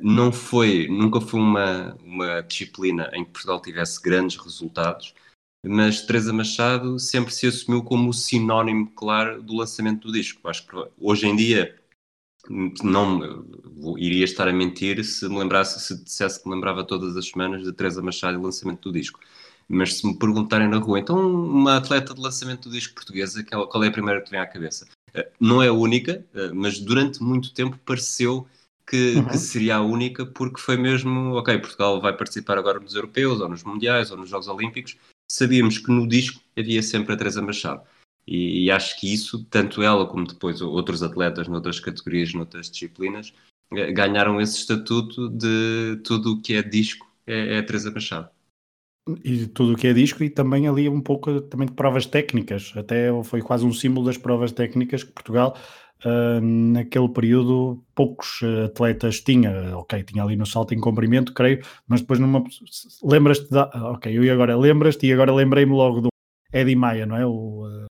não 0.01 0.31
foi, 0.33 0.87
nunca 0.89 1.21
foi 1.21 1.41
uma, 1.41 1.97
uma 2.03 2.41
disciplina 2.43 3.11
em 3.13 3.25
que 3.25 3.33
Portugal 3.33 3.61
tivesse 3.61 4.01
grandes 4.01 4.37
resultados, 4.37 5.15
mas 5.65 6.03
Teresa 6.03 6.33
Machado 6.33 6.99
sempre 6.99 7.35
se 7.35 7.47
assumiu 7.47 7.83
como 7.83 8.11
o 8.11 8.15
sinónimo 8.15 8.91
claro 8.93 9.43
do 9.43 9.57
lançamento 9.57 10.07
do 10.07 10.13
disco. 10.13 10.49
Acho 10.49 10.67
que 10.67 10.77
hoje 10.99 11.27
em 11.27 11.35
dia 11.35 11.77
não 12.83 13.45
iria 13.99 14.25
estar 14.25 14.49
a 14.49 14.53
mentir 14.53 15.05
se 15.05 15.29
me 15.29 15.39
lembrasse, 15.39 15.81
se 15.81 16.05
dissesse 16.05 16.41
que 16.41 16.49
me 16.49 16.55
lembrava 16.55 16.85
todas 16.85 17.17
as 17.17 17.29
semanas 17.29 17.63
de 17.63 17.73
Teresa 17.73 18.03
Machado 18.03 18.35
e 18.35 18.41
o 18.41 18.43
lançamento 18.43 18.83
do 18.83 18.99
disco. 18.99 19.21
Mas 19.69 19.95
se 19.95 20.07
me 20.07 20.17
perguntarem 20.17 20.69
na 20.69 20.79
rua, 20.79 21.01
então 21.01 21.19
uma 21.19 21.77
atleta 21.77 22.15
de 22.15 22.21
lançamento 22.21 22.69
do 22.69 22.75
disco 22.75 22.95
portuguesa, 22.95 23.45
qual 23.45 23.83
é 23.83 23.89
a 23.89 23.93
primeira 23.93 24.21
que 24.21 24.31
vem 24.31 24.39
à 24.39 24.47
cabeça? 24.47 24.87
Uh, 25.11 25.25
não 25.41 25.61
é 25.61 25.67
a 25.67 25.73
única, 25.73 26.25
uh, 26.35 26.55
mas 26.55 26.79
durante 26.79 27.21
muito 27.21 27.53
tempo 27.53 27.77
pareceu 27.85 28.47
que, 28.87 29.17
uhum. 29.17 29.27
que, 29.27 29.39
seria 29.39 29.77
a 29.77 29.83
única, 29.83 30.25
porque 30.25 30.61
foi 30.61 30.77
mesmo, 30.77 31.35
ok, 31.35 31.59
Portugal 31.59 32.01
vai 32.01 32.17
participar 32.17 32.57
agora 32.57 32.79
nos 32.79 32.95
europeus, 32.95 33.41
ou 33.41 33.49
nos 33.49 33.65
mundiais, 33.65 34.11
ou 34.11 34.17
nos 34.17 34.29
Jogos 34.29 34.49
Olímpicos. 34.49 34.97
Sabíamos 35.31 35.79
que 35.79 35.91
no 35.91 36.07
disco 36.07 36.41
havia 36.57 36.83
sempre 36.83 37.13
a 37.13 37.17
Teresa 37.17 37.43
Machado. 37.43 37.83
E, 38.27 38.65
e, 38.65 38.71
acho 38.71 38.99
que 38.99 39.13
isso, 39.13 39.45
tanto 39.45 39.83
ela 39.83 40.07
como 40.07 40.27
depois 40.27 40.61
outros 40.61 41.03
atletas 41.03 41.47
noutras 41.47 41.79
categorias, 41.79 42.35
noutras 42.35 42.69
disciplinas, 42.69 43.33
eh, 43.73 43.93
ganharam 43.93 44.41
esse 44.41 44.59
estatuto 44.59 45.29
de 45.29 46.01
tudo 46.05 46.33
o 46.33 46.43
que 46.43 46.55
é 46.55 46.63
disco 46.63 47.07
é, 47.27 47.55
é 47.55 47.59
a 47.59 47.63
Teresa 47.63 47.91
Machado. 47.91 48.29
E 49.25 49.47
tudo 49.47 49.75
o 49.75 49.77
que 49.77 49.87
é 49.87 49.93
disco 49.93 50.25
e 50.25 50.31
também 50.31 50.67
ali 50.67 50.89
um 50.89 51.01
pouco 51.01 51.41
também 51.43 51.69
de 51.69 51.75
provas 51.75 52.07
técnicas, 52.07 52.73
até 52.75 53.11
foi 53.23 53.41
quase 53.41 53.65
um 53.65 53.73
símbolo 53.73 54.07
das 54.07 54.19
provas 54.19 54.51
técnicas 54.51 55.05
que 55.05 55.13
Portugal 55.13 55.57
uh, 56.05 56.41
naquele 56.41 57.09
período 57.09 57.83
poucos 57.95 58.41
atletas 58.65 59.21
tinha, 59.21 59.77
ok, 59.77 60.03
tinha 60.03 60.23
ali 60.23 60.37
no 60.37 60.47
salto 60.47 60.75
em 60.75 60.81
comprimento, 60.81 61.33
creio, 61.33 61.65
mas 61.87 62.01
depois 62.01 62.19
numa 62.19 62.45
lembras-te 63.03 63.51
da, 63.51 63.71
ok, 63.93 64.13
eu 64.13 64.33
agora 64.33 64.57
lembras-te 64.57 65.07
e 65.07 65.13
agora 65.13 65.33
lembrei-me 65.33 65.73
logo 65.73 66.01
do 66.03 66.09
Eddie 66.53 66.77
Maia, 66.77 67.07
não 67.07 67.17
é? 67.17 67.27
O, 67.27 67.87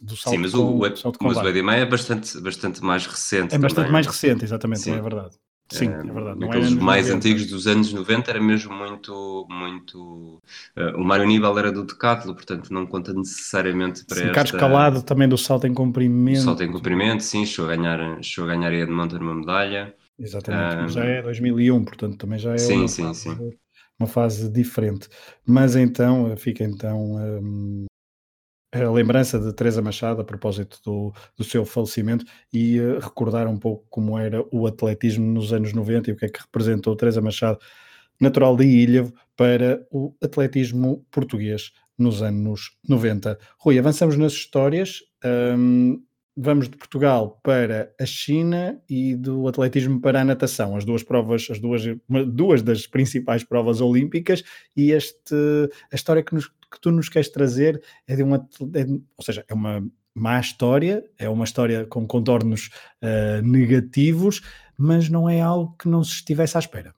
do 0.00 0.16
salto 0.16 0.36
Sim, 0.36 0.42
mas, 0.42 0.52
com, 0.52 0.58
o, 0.58 0.78
o, 0.78 1.12
mas 1.22 1.36
o 1.36 1.48
Eddie 1.48 1.62
Maia 1.62 1.82
é 1.82 1.86
bastante, 1.86 2.40
bastante 2.40 2.82
mais 2.82 3.06
recente. 3.06 3.54
É 3.54 3.58
bastante 3.58 3.76
também. 3.76 3.92
mais 3.92 4.06
recente, 4.06 4.44
exatamente, 4.44 4.80
Sim. 4.80 4.94
é 4.94 5.00
verdade. 5.00 5.36
Sim, 5.70 5.88
é, 5.88 5.92
é 5.92 6.02
verdade. 6.02 6.38
Não 6.38 6.48
Aqueles 6.48 6.74
mais 6.74 7.08
90. 7.08 7.16
antigos 7.16 7.46
dos 7.46 7.66
anos 7.66 7.92
90 7.92 8.30
era 8.30 8.40
mesmo 8.40 8.74
muito. 8.74 9.46
muito 9.50 10.42
uh, 10.76 10.96
o 10.96 11.04
Mário 11.04 11.26
Níbal 11.26 11.58
era 11.58 11.72
do 11.72 11.84
Decathlon, 11.84 12.34
portanto 12.34 12.72
não 12.72 12.86
conta 12.86 13.12
necessariamente 13.12 14.04
para 14.04 14.16
sim, 14.16 14.22
esta... 14.24 14.34
Carlos 14.34 14.52
Calado 14.52 15.02
também 15.02 15.28
do 15.28 15.38
salto 15.38 15.66
em 15.66 15.74
comprimento. 15.74 16.40
salto 16.40 16.62
em 16.62 16.70
comprimento, 16.70 17.22
sim, 17.22 17.46
chegou 17.46 17.70
a 17.70 17.76
ganhar, 17.76 18.22
chegou 18.22 18.50
a 18.50 18.54
ganhar 18.54 18.72
a 18.72 18.90
montar 18.90 19.20
uma 19.20 19.34
medalha. 19.34 19.94
Exatamente, 20.18 20.92
já 20.92 21.04
é 21.04 21.22
2001, 21.22 21.84
portanto 21.84 22.18
também 22.18 22.38
já 22.38 22.54
é 22.54 22.58
sim, 22.58 22.80
uma, 22.80 22.88
sim, 22.88 23.02
fase, 23.02 23.58
uma 23.98 24.06
fase 24.06 24.48
diferente. 24.48 25.08
Mas 25.46 25.74
então, 25.74 26.36
fica 26.36 26.62
então 26.62 27.16
um, 27.16 27.86
a 28.82 28.90
lembrança 28.90 29.38
de 29.38 29.52
Teresa 29.52 29.80
Machado 29.80 30.20
a 30.20 30.24
propósito 30.24 30.80
do, 30.84 31.12
do 31.36 31.44
seu 31.44 31.64
falecimento 31.64 32.24
e 32.52 32.80
uh, 32.80 32.98
recordar 32.98 33.46
um 33.46 33.56
pouco 33.56 33.86
como 33.88 34.18
era 34.18 34.44
o 34.50 34.66
atletismo 34.66 35.24
nos 35.24 35.52
anos 35.52 35.72
90 35.72 36.10
e 36.10 36.12
o 36.12 36.16
que 36.16 36.24
é 36.24 36.28
que 36.28 36.40
representou 36.40 36.96
Teresa 36.96 37.20
Machado, 37.20 37.58
natural 38.20 38.56
de 38.56 38.64
Ilhavo, 38.64 39.14
para 39.36 39.86
o 39.90 40.14
atletismo 40.22 41.04
português 41.10 41.72
nos 41.96 42.22
anos 42.22 42.76
90. 42.88 43.38
Rui, 43.58 43.78
avançamos 43.78 44.16
nas 44.16 44.32
histórias. 44.32 45.02
Um, 45.24 46.02
vamos 46.36 46.68
de 46.68 46.76
Portugal 46.76 47.38
para 47.42 47.92
a 48.00 48.04
China 48.04 48.80
e 48.88 49.14
do 49.14 49.46
atletismo 49.46 50.00
para 50.00 50.20
a 50.20 50.24
natação, 50.24 50.76
as 50.76 50.84
duas 50.84 51.02
provas, 51.02 51.46
as 51.50 51.60
duas, 51.60 51.82
duas 52.26 52.62
das 52.62 52.86
principais 52.86 53.44
provas 53.44 53.80
olímpicas, 53.80 54.42
e 54.76 54.90
este, 54.90 55.34
a 55.92 55.94
história 55.94 56.22
que, 56.22 56.34
nos, 56.34 56.50
que 56.74 56.80
tu 56.80 56.90
nos 56.90 57.08
queres 57.08 57.28
trazer 57.30 57.82
é 58.06 58.16
de 58.16 58.22
uma, 58.22 58.36
é, 58.74 58.84
ou 59.16 59.24
seja, 59.24 59.44
é 59.48 59.54
uma 59.54 59.82
má 60.14 60.38
história, 60.38 61.04
é 61.18 61.28
uma 61.28 61.44
história 61.44 61.86
com 61.86 62.06
contornos 62.06 62.70
uh, 63.02 63.42
negativos, 63.42 64.42
mas 64.78 65.08
não 65.08 65.28
é 65.28 65.40
algo 65.40 65.74
que 65.76 65.88
não 65.88 66.04
se 66.04 66.12
estivesse 66.12 66.56
à 66.56 66.60
espera. 66.60 66.94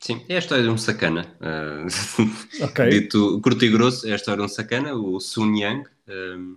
Sim, 0.00 0.24
é 0.28 0.36
a 0.36 0.38
história 0.38 0.62
de 0.62 0.70
um 0.70 0.78
sacana. 0.78 1.26
Uh, 1.40 2.64
okay. 2.64 2.88
Dito 2.88 3.40
curto 3.42 3.64
e 3.64 3.68
grosso, 3.68 4.06
é 4.06 4.12
a 4.12 4.16
história 4.16 4.38
de 4.38 4.44
um 4.44 4.48
sacana, 4.48 4.94
o 4.94 5.20
Sun 5.20 5.54
Yang. 5.56 5.88
Uh, 6.08 6.56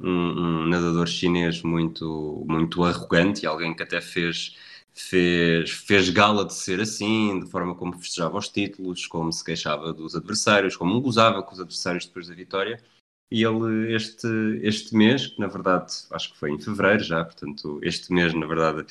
um, 0.00 0.10
um, 0.10 0.66
nadador 0.66 1.06
chinês 1.06 1.62
muito, 1.62 2.44
muito 2.48 2.84
arrogante 2.84 3.44
e 3.44 3.46
alguém 3.46 3.74
que 3.74 3.82
até 3.82 4.00
fez, 4.00 4.56
fez, 4.96 5.70
fez 5.70 6.08
gala 6.10 6.44
de 6.44 6.54
ser 6.54 6.80
assim, 6.80 7.40
de 7.40 7.50
forma 7.50 7.74
como 7.74 7.98
festejava 7.98 8.38
os 8.38 8.48
títulos, 8.48 9.06
como 9.06 9.32
se 9.32 9.44
queixava 9.44 9.92
dos 9.92 10.16
adversários, 10.16 10.76
como 10.76 11.00
gozava 11.00 11.42
com 11.42 11.52
os 11.52 11.60
adversários 11.60 12.06
depois 12.06 12.28
da 12.28 12.34
vitória. 12.34 12.82
E 13.30 13.42
ele, 13.44 13.94
este, 13.94 14.26
este 14.62 14.94
mês, 14.94 15.26
que 15.26 15.40
na 15.40 15.48
verdade 15.48 15.92
acho 16.12 16.32
que 16.32 16.38
foi 16.38 16.50
em 16.52 16.58
fevereiro 16.58 17.02
já, 17.02 17.24
portanto, 17.24 17.80
este 17.82 18.12
mês, 18.12 18.32
na 18.32 18.46
verdade, 18.46 18.86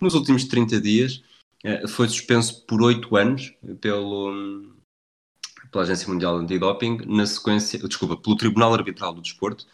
nos 0.00 0.14
últimos 0.14 0.44
30 0.44 0.80
dias, 0.80 1.22
eh, 1.64 1.86
foi 1.88 2.08
suspenso 2.08 2.64
por 2.66 2.82
8 2.82 3.16
anos 3.16 3.54
pelo, 3.80 4.74
pela 5.72 5.84
Agência 5.84 6.08
Mundial 6.08 6.36
Antidoping, 6.36 6.98
na 7.06 7.26
sequência, 7.26 7.78
desculpa, 7.78 8.16
pelo 8.16 8.36
Tribunal 8.36 8.74
Arbitral 8.74 9.14
do 9.14 9.22
Desporto, 9.22 9.66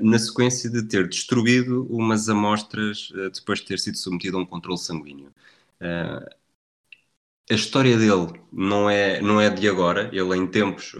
na 0.00 0.18
sequência 0.18 0.70
de 0.70 0.82
ter 0.82 1.08
destruído 1.08 1.86
umas 1.90 2.28
amostras 2.28 3.12
eh, 3.14 3.30
depois 3.30 3.60
de 3.60 3.66
ter 3.66 3.78
sido 3.78 3.96
submetido 3.98 4.36
a 4.38 4.40
um 4.40 4.46
controle 4.46 4.78
sanguíneo. 4.78 5.32
Eh, 5.80 6.36
a 7.50 7.54
história 7.54 7.96
dele 7.98 8.40
não 8.52 8.88
é, 8.88 9.20
não 9.20 9.40
é 9.40 9.50
de 9.50 9.68
agora, 9.68 10.08
ele 10.12 10.36
em 10.36 10.46
tempos, 10.46 10.94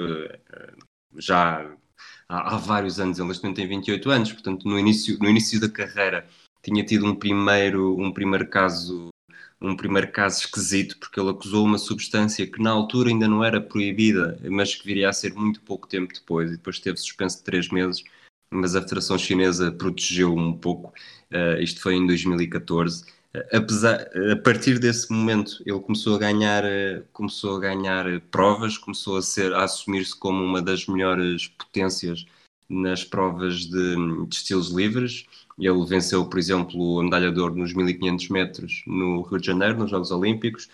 já 1.16 1.60
há, 2.28 2.54
há 2.54 2.56
vários 2.58 2.98
anos, 3.00 3.18
ele 3.18 3.28
neste 3.28 3.42
momento 3.42 3.56
tem 3.56 3.68
28 3.68 4.10
anos, 4.10 4.32
portanto 4.32 4.68
no 4.68 4.78
início, 4.78 5.18
no 5.18 5.28
início 5.28 5.60
da 5.60 5.68
carreira 5.68 6.26
tinha 6.62 6.84
tido 6.84 7.06
um 7.06 7.14
primeiro, 7.14 7.96
um 7.98 8.12
primeiro 8.12 8.48
caso 8.48 9.10
um 9.60 9.76
primeiro 9.76 10.10
caso 10.10 10.40
esquisito, 10.40 10.98
porque 10.98 11.20
ele 11.20 11.30
acusou 11.30 11.64
uma 11.64 11.78
substância 11.78 12.46
que 12.46 12.60
na 12.60 12.70
altura 12.70 13.10
ainda 13.10 13.28
não 13.28 13.44
era 13.44 13.60
proibida, 13.60 14.36
mas 14.50 14.74
que 14.74 14.84
viria 14.84 15.08
a 15.08 15.12
ser 15.12 15.34
muito 15.34 15.60
pouco 15.60 15.86
tempo 15.86 16.12
depois, 16.12 16.50
e 16.50 16.56
depois 16.56 16.80
teve 16.80 16.98
suspenso 16.98 17.38
de 17.38 17.44
três 17.44 17.68
meses 17.68 18.02
mas 18.52 18.76
a 18.76 18.82
Federação 18.82 19.18
Chinesa 19.18 19.72
protegeu 19.72 20.34
um 20.34 20.52
pouco. 20.52 20.92
Uh, 21.32 21.60
isto 21.60 21.80
foi 21.80 21.94
em 21.94 22.06
2014. 22.06 23.02
Uh, 23.02 23.06
eh, 23.34 23.56
apesar, 23.56 24.06
a 24.30 24.36
partir 24.36 24.78
desse 24.78 25.10
momento, 25.10 25.62
ele 25.64 25.80
começou 25.80 26.14
a 26.14 26.18
ganhar, 26.18 26.64
uh, 26.64 27.04
começou 27.12 27.56
a 27.56 27.60
ganhar 27.60 28.20
provas, 28.30 28.76
começou 28.76 29.16
a 29.16 29.22
ser, 29.22 29.52
a 29.54 29.64
assumir-se 29.64 30.14
como 30.16 30.44
uma 30.44 30.60
das 30.60 30.86
melhores 30.86 31.48
potências 31.48 32.26
nas 32.68 33.02
provas 33.04 33.66
de, 33.66 34.26
de, 34.26 34.34
estilos 34.34 34.70
livres. 34.70 35.24
Ele 35.58 35.84
venceu, 35.86 36.26
por 36.26 36.38
exemplo, 36.38 37.00
a 37.00 37.04
medalha 37.04 37.32
de 37.32 37.40
ouro 37.40 37.54
nos 37.54 37.72
1500 37.74 38.28
metros 38.28 38.82
no 38.86 39.22
Rio 39.22 39.40
de 39.40 39.46
Janeiro, 39.46 39.78
nos 39.78 39.90
Jogos 39.90 40.10
Olímpicos. 40.10 40.68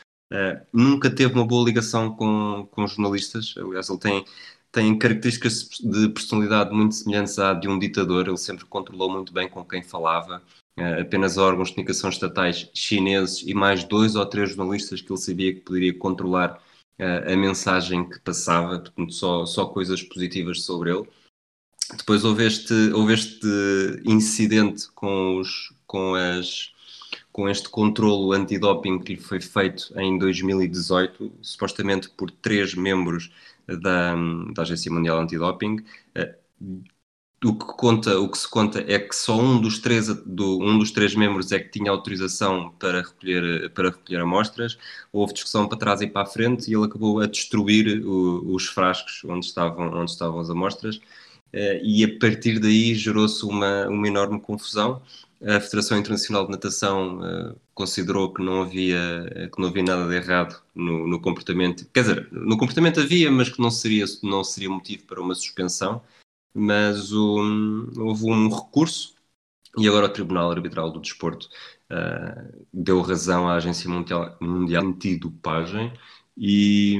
nunca 0.72 1.10
teve 1.10 1.34
uma 1.34 1.44
boa 1.44 1.64
ligação 1.66 2.14
com, 2.14 2.68
com 2.70 2.86
jornalistas. 2.86 3.54
Aliás, 3.58 3.88
ele 3.88 3.98
tem 3.98 4.24
tem 4.70 4.98
características 4.98 5.68
de 5.80 6.08
personalidade 6.10 6.74
muito 6.74 6.94
semelhantes 6.94 7.38
à 7.38 7.54
de 7.54 7.68
um 7.68 7.78
ditador. 7.78 8.28
Ele 8.28 8.36
sempre 8.36 8.64
controlou 8.66 9.10
muito 9.10 9.32
bem 9.32 9.48
com 9.48 9.64
quem 9.64 9.82
falava. 9.82 10.42
Uh, 10.78 11.00
apenas 11.00 11.36
órgãos 11.36 11.68
de 11.68 11.74
comunicação 11.74 12.10
estatais 12.10 12.70
chineses 12.72 13.42
e 13.44 13.52
mais 13.52 13.82
dois 13.82 14.14
ou 14.14 14.24
três 14.24 14.50
jornalistas 14.50 15.00
que 15.00 15.10
ele 15.10 15.20
sabia 15.20 15.52
que 15.52 15.60
poderia 15.60 15.92
controlar 15.98 16.62
uh, 17.00 17.32
a 17.32 17.36
mensagem 17.36 18.08
que 18.08 18.20
passava, 18.20 18.78
portanto, 18.78 19.12
só, 19.12 19.44
só 19.44 19.66
coisas 19.66 20.02
positivas 20.02 20.62
sobre 20.62 20.90
ele. 20.90 21.08
Depois 21.96 22.22
houve 22.22 22.46
este, 22.46 22.74
houve 22.92 23.14
este 23.14 23.48
incidente 24.04 24.88
com, 24.94 25.38
os, 25.38 25.72
com, 25.86 26.14
as, 26.14 26.70
com 27.32 27.48
este 27.48 27.68
controlo 27.70 28.32
antidoping 28.32 28.98
que 28.98 29.14
lhe 29.14 29.20
foi 29.20 29.40
feito 29.40 29.92
em 29.98 30.18
2018, 30.18 31.32
supostamente 31.40 32.10
por 32.10 32.30
três 32.30 32.74
membros 32.74 33.32
da, 33.76 34.14
da 34.54 34.62
Agência 34.62 34.90
Mundial 34.92 35.18
Antidoping. 35.20 35.76
Eh, 36.14 36.36
o 37.44 37.54
que, 37.56 37.66
conta, 37.66 38.18
o 38.18 38.28
que 38.28 38.36
se 38.36 38.48
conta 38.50 38.80
é 38.92 38.98
que 38.98 39.14
só 39.14 39.38
um 39.38 39.60
dos 39.60 39.78
três, 39.78 40.08
do, 40.24 40.58
um 40.60 40.76
dos 40.78 40.90
três 40.90 41.14
membros 41.14 41.52
é 41.52 41.60
que 41.60 41.70
tinha 41.70 41.90
autorização 41.90 42.72
para 42.80 43.00
recolher, 43.02 43.70
para 43.70 43.90
recolher 43.90 44.20
amostras. 44.20 44.76
Houve 45.12 45.34
discussão 45.34 45.68
para 45.68 45.78
trás 45.78 46.00
e 46.00 46.08
para 46.08 46.22
a 46.22 46.26
frente 46.26 46.68
e 46.68 46.74
ele 46.74 46.84
acabou 46.84 47.20
a 47.20 47.26
destruir 47.26 48.04
o, 48.04 48.54
os 48.54 48.66
frascos 48.66 49.22
onde 49.24 49.46
estavam, 49.46 49.88
onde 50.00 50.10
estavam 50.10 50.40
as 50.40 50.50
amostras. 50.50 51.00
Eh, 51.52 51.80
e 51.84 52.04
a 52.04 52.18
partir 52.18 52.58
daí 52.58 52.94
gerou-se 52.94 53.44
uma, 53.44 53.86
uma 53.88 54.08
enorme 54.08 54.40
confusão 54.40 55.00
a 55.42 55.60
Federação 55.60 55.98
Internacional 55.98 56.44
de 56.44 56.50
Natação 56.52 57.18
uh, 57.18 57.60
considerou 57.74 58.32
que 58.34 58.42
não 58.42 58.62
havia 58.62 59.50
que 59.52 59.60
não 59.60 59.68
havia 59.68 59.82
nada 59.82 60.08
de 60.08 60.14
errado 60.14 60.62
no, 60.74 61.06
no, 61.06 61.20
comportamento. 61.20 61.88
Quer 61.92 62.00
dizer, 62.00 62.28
no 62.32 62.58
comportamento 62.58 63.00
havia, 63.00 63.30
mas 63.30 63.48
que 63.48 63.60
não 63.60 63.70
seria 63.70 64.04
não 64.22 64.42
seria 64.42 64.70
motivo 64.70 65.04
para 65.04 65.20
uma 65.20 65.34
suspensão. 65.34 66.02
Mas 66.54 67.12
um, 67.12 67.88
houve 67.98 68.24
um 68.24 68.48
recurso 68.48 69.14
e 69.76 69.86
agora 69.86 70.06
o 70.06 70.08
Tribunal 70.12 70.50
Arbitral 70.50 70.90
do 70.90 71.00
Desporto 71.00 71.48
uh, 71.90 72.66
deu 72.72 73.00
razão 73.00 73.48
à 73.48 73.54
Agência 73.54 73.88
Mundial, 73.88 74.36
Mundial 74.40 74.84
Antidopagem 74.84 75.92
e, 76.36 76.98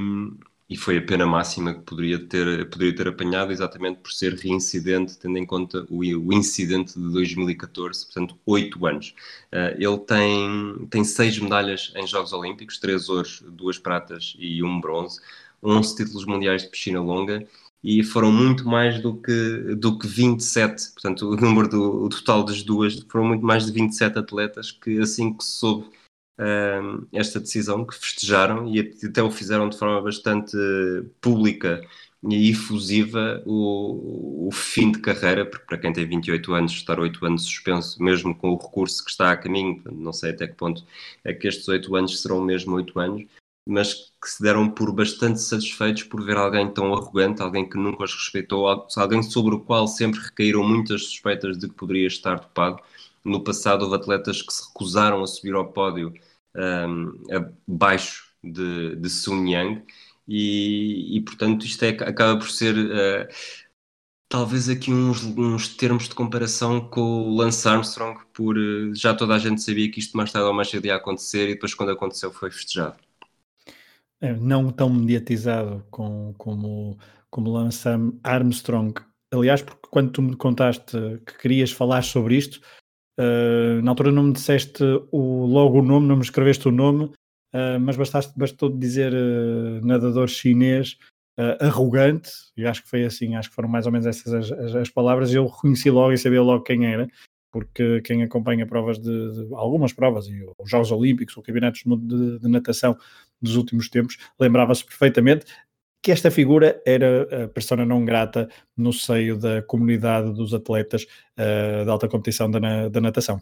e 0.69 0.77
foi 0.77 0.99
a 0.99 1.03
pena 1.03 1.25
máxima 1.27 1.73
que 1.73 1.81
poderia 1.81 2.19
ter, 2.19 2.69
poderia 2.69 2.95
ter 2.95 3.09
apanhado 3.09 3.51
exatamente 3.51 4.01
por 4.01 4.13
ser 4.13 4.35
reincidente, 4.35 5.19
tendo 5.19 5.39
em 5.39 5.47
conta 5.47 5.87
o, 5.89 6.01
o 6.01 6.33
incidente 6.33 6.99
de 6.99 7.11
2014, 7.11 8.05
portanto, 8.05 8.39
oito 8.45 8.87
anos. 8.87 9.15
Uh, 9.51 9.75
ele 9.79 9.99
tem, 9.99 10.87
tem 10.91 11.05
seis 11.05 11.39
medalhas 11.39 11.93
em 11.97 12.07
Jogos 12.07 12.35
Olímpicos, 12.35 12.79
três 12.79 13.09
ouros, 13.09 13.43
duas 13.49 13.79
pratas 13.79 14.37
e 14.39 14.63
um 14.63 14.79
bronze, 14.79 15.21
11 15.63 15.97
títulos 15.97 16.27
mundiais 16.27 16.63
de 16.63 16.69
piscina 16.69 17.01
longa 17.01 17.47
e 17.83 18.03
foram 18.03 18.31
muito 18.31 18.69
mais 18.69 19.01
do 19.01 19.15
que, 19.17 19.75
do 19.77 19.99
que 19.99 20.07
27, 20.07 20.93
portanto 20.93 21.31
o 21.31 21.37
número 21.37 21.69
do 21.69 22.05
o 22.05 22.09
total 22.09 22.45
das 22.45 22.63
duas 22.63 22.99
foram 23.09 23.27
muito 23.27 23.45
mais 23.45 23.67
de 23.67 23.73
27 23.73 24.19
atletas 24.19 24.73
que 24.73 24.99
assim 25.01 25.33
que 25.33 25.45
soube 25.45 25.87
esta 27.13 27.41
decisão 27.41 27.85
que 27.85 27.95
festejaram 27.95 28.69
e 28.69 28.95
até 29.05 29.23
o 29.23 29.31
fizeram 29.31 29.69
de 29.69 29.77
forma 29.77 30.01
bastante 30.01 30.57
pública 31.21 31.81
e 32.23 32.51
efusiva 32.51 33.43
o, 33.47 34.49
o 34.49 34.51
fim 34.53 34.91
de 34.91 35.01
carreira, 35.01 35.45
porque 35.47 35.67
para 35.67 35.79
quem 35.79 35.93
tem 35.93 36.07
28 36.07 36.53
anos, 36.53 36.73
estar 36.73 36.99
8 36.99 37.25
anos 37.27 37.45
suspenso, 37.45 38.03
mesmo 38.03 38.35
com 38.35 38.51
o 38.51 38.57
recurso 38.57 39.05
que 39.05 39.11
está 39.11 39.31
a 39.33 39.37
caminho, 39.37 39.83
não 39.93 40.13
sei 40.13 40.31
até 40.31 40.47
que 40.49 40.55
ponto 40.55 40.85
é 41.25 41.33
que 41.33 41.47
estes 41.47 41.69
8 41.69 41.95
anos 41.95 42.21
serão 42.21 42.41
mesmo 42.41 42.75
8 42.75 42.99
anos, 42.99 43.27
mas 43.67 43.95
que 43.95 44.29
se 44.29 44.43
deram 44.43 44.69
por 44.69 44.93
bastante 44.93 45.41
satisfeitos 45.41 46.03
por 46.05 46.25
ver 46.25 46.37
alguém 46.37 46.69
tão 46.73 46.93
arrogante, 46.95 47.43
alguém 47.43 47.69
que 47.69 47.77
nunca 47.77 48.05
os 48.05 48.15
respeitou, 48.15 48.67
alguém 48.97 49.23
sobre 49.23 49.55
o 49.55 49.61
qual 49.61 49.87
sempre 49.87 50.21
recaíram 50.21 50.65
muitas 50.65 51.05
suspeitas 51.05 51.59
de 51.59 51.69
que 51.69 51.75
poderia 51.75 52.07
estar 52.07 52.41
topado. 52.41 52.83
No 53.25 53.45
passado 53.45 53.83
houve 53.83 53.97
atletas 53.97 54.43
que 54.43 54.53
se 54.53 54.67
recusaram 54.69 55.23
a 55.23 55.27
subir 55.27 55.55
ao 55.55 55.71
pódio 55.71 56.15
um, 56.59 57.23
abaixo 57.67 58.25
de, 58.43 58.97
de 58.97 59.09
Sun 59.09 59.47
Yang 59.47 59.83
e, 60.27 61.17
e 61.17 61.21
portanto 61.23 61.65
isto 61.65 61.83
é, 61.85 61.91
acaba 61.91 62.39
por 62.39 62.51
ser 62.51 62.77
uh, 62.77 63.29
talvez 64.29 64.69
aqui 64.69 64.93
uns, 64.93 65.25
uns 65.25 65.69
termos 65.69 66.09
de 66.09 66.15
comparação 66.15 66.81
com 66.81 67.01
o 67.01 67.37
Lance 67.37 67.67
Armstrong, 67.67 68.21
por 68.33 68.59
uh, 68.59 68.95
já 68.95 69.15
toda 69.15 69.35
a 69.35 69.39
gente 69.39 69.63
sabia 69.63 69.91
que 69.91 70.01
isto 70.01 70.17
mais 70.17 70.31
tarde 70.31 70.49
ou 70.49 70.55
mais 70.55 70.69
cedo 70.69 70.87
ia 70.87 70.97
acontecer 70.97 71.49
e 71.49 71.55
depois 71.55 71.75
quando 71.75 71.93
aconteceu 71.93 72.31
foi 72.31 72.51
festejado. 72.51 72.97
É, 74.21 74.35
não 74.35 74.71
tão 74.71 74.91
mediatizado 74.91 75.85
com, 75.91 76.35
como, 76.37 76.99
como 77.31 77.53
Lance 77.53 77.89
Armstrong. 78.25 79.01
Aliás, 79.33 79.63
porque 79.63 79.89
quando 79.91 80.11
tu 80.11 80.23
me 80.23 80.35
contaste 80.35 80.97
que 81.25 81.39
querias 81.39 81.71
falar 81.71 82.03
sobre 82.03 82.37
isto, 82.37 82.61
uh, 83.19 83.83
na 83.83 83.91
altura 83.91 84.13
não 84.13 84.25
me 84.25 84.33
disseste 84.33 84.83
o, 85.11 85.47
logo 85.47 85.81
o 85.81 85.83
nome, 85.83 86.07
não 86.07 86.17
me 86.17 86.23
escreveste 86.23 86.69
o 86.69 86.73
nome, 86.73 87.05
uh, 87.05 87.81
mas 87.81 87.97
bastaste, 87.97 88.33
bastou 88.37 88.71
dizer 88.71 89.13
uh, 89.13 89.85
nadador 89.85 90.29
chinês 90.29 90.97
arrogante, 91.61 92.33
e 92.57 92.67
acho 92.67 92.83
que 92.83 92.89
foi 92.89 93.05
assim, 93.05 93.37
acho 93.37 93.49
que 93.49 93.55
foram 93.55 93.69
mais 93.69 93.87
ou 93.87 93.93
menos 93.93 94.09
essas 94.09 94.35
as, 94.35 94.51
as, 94.51 94.75
as 94.75 94.91
palavras, 94.91 95.33
eu 95.33 95.47
reconheci 95.47 95.89
logo 95.89 96.13
e 96.13 96.19
sabia 96.19 96.43
logo 96.43 96.65
quem 96.65 96.85
era, 96.85 97.07
porque 97.53 98.01
quem 98.01 98.25
acompanha 98.25 98.67
provas 98.67 98.99
de, 98.99 99.47
de 99.47 99.55
algumas 99.55 99.93
provas, 99.93 100.27
e 100.27 100.45
os 100.59 100.69
Jogos 100.69 100.91
Olímpicos, 100.91 101.37
o 101.37 101.43
Campeonatos 101.43 101.85
de, 101.87 102.41
de 102.41 102.49
Natação 102.49 102.97
dos 103.41 103.55
últimos 103.55 103.89
tempos, 103.89 104.19
lembrava-se 104.37 104.85
perfeitamente 104.85 105.47
que 106.03 106.13
esta 106.13 106.31
figura 106.31 106.81
era 106.87 107.45
a 107.45 107.49
persona 107.49 107.85
não 107.85 108.05
grata 108.05 108.49
no 108.77 108.93
seio 108.93 109.39
da 109.39 109.63
comunidade 109.63 110.33
dos 110.33 110.55
atletas 110.55 111.07
uh, 111.37 111.85
da 111.85 111.93
alta 111.93 112.09
competição 112.09 112.51
da, 112.51 112.89
da 112.89 113.01
natação. 113.01 113.41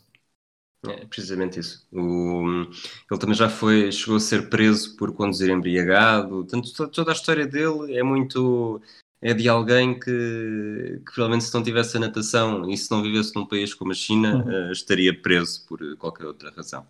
É 0.89 1.05
precisamente 1.07 1.59
isso. 1.59 1.87
O, 1.93 2.67
ele 3.11 3.21
também 3.21 3.35
já 3.35 3.49
foi, 3.49 3.91
chegou 3.91 4.17
a 4.17 4.21
ser 4.21 4.49
preso 4.49 4.97
por 4.97 5.13
conduzir 5.13 5.51
embriagado. 5.51 6.45
Tanto, 6.45 6.89
toda 6.89 7.11
a 7.11 7.15
história 7.15 7.47
dele 7.47 7.97
é 7.97 8.03
muito 8.03 8.81
é 9.21 9.33
de 9.33 9.49
alguém 9.49 9.99
que, 9.99 11.01
que 11.05 11.13
provavelmente 11.13 11.45
se 11.45 11.55
não 11.55 11.63
tivesse 11.63 11.97
a 11.97 12.01
natação 12.01 12.69
e 12.71 12.77
se 12.77 12.91
não 12.91 13.03
vivesse 13.03 13.35
num 13.35 13.47
país 13.47 13.75
como 13.75 13.91
a 13.91 13.95
China, 13.95 14.45
uhum. 14.45 14.69
uh, 14.69 14.73
estaria 14.73 15.19
preso 15.21 15.67
por 15.67 15.97
qualquer 15.97 16.27
outra 16.27 16.51
razão. 16.51 16.87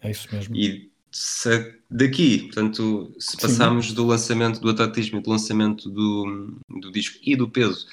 É 0.00 0.10
isso 0.10 0.28
mesmo. 0.34 0.54
E 0.54 0.92
daqui, 1.90 2.44
portanto, 2.44 3.14
se 3.18 3.36
passarmos 3.36 3.92
do 3.92 4.06
lançamento 4.06 4.60
do 4.60 4.70
atletismo 4.70 5.18
e 5.18 5.22
do 5.22 5.30
lançamento 5.30 5.88
do, 5.88 6.58
do 6.68 6.90
disco 6.90 7.18
e 7.22 7.36
do 7.36 7.48
peso 7.48 7.86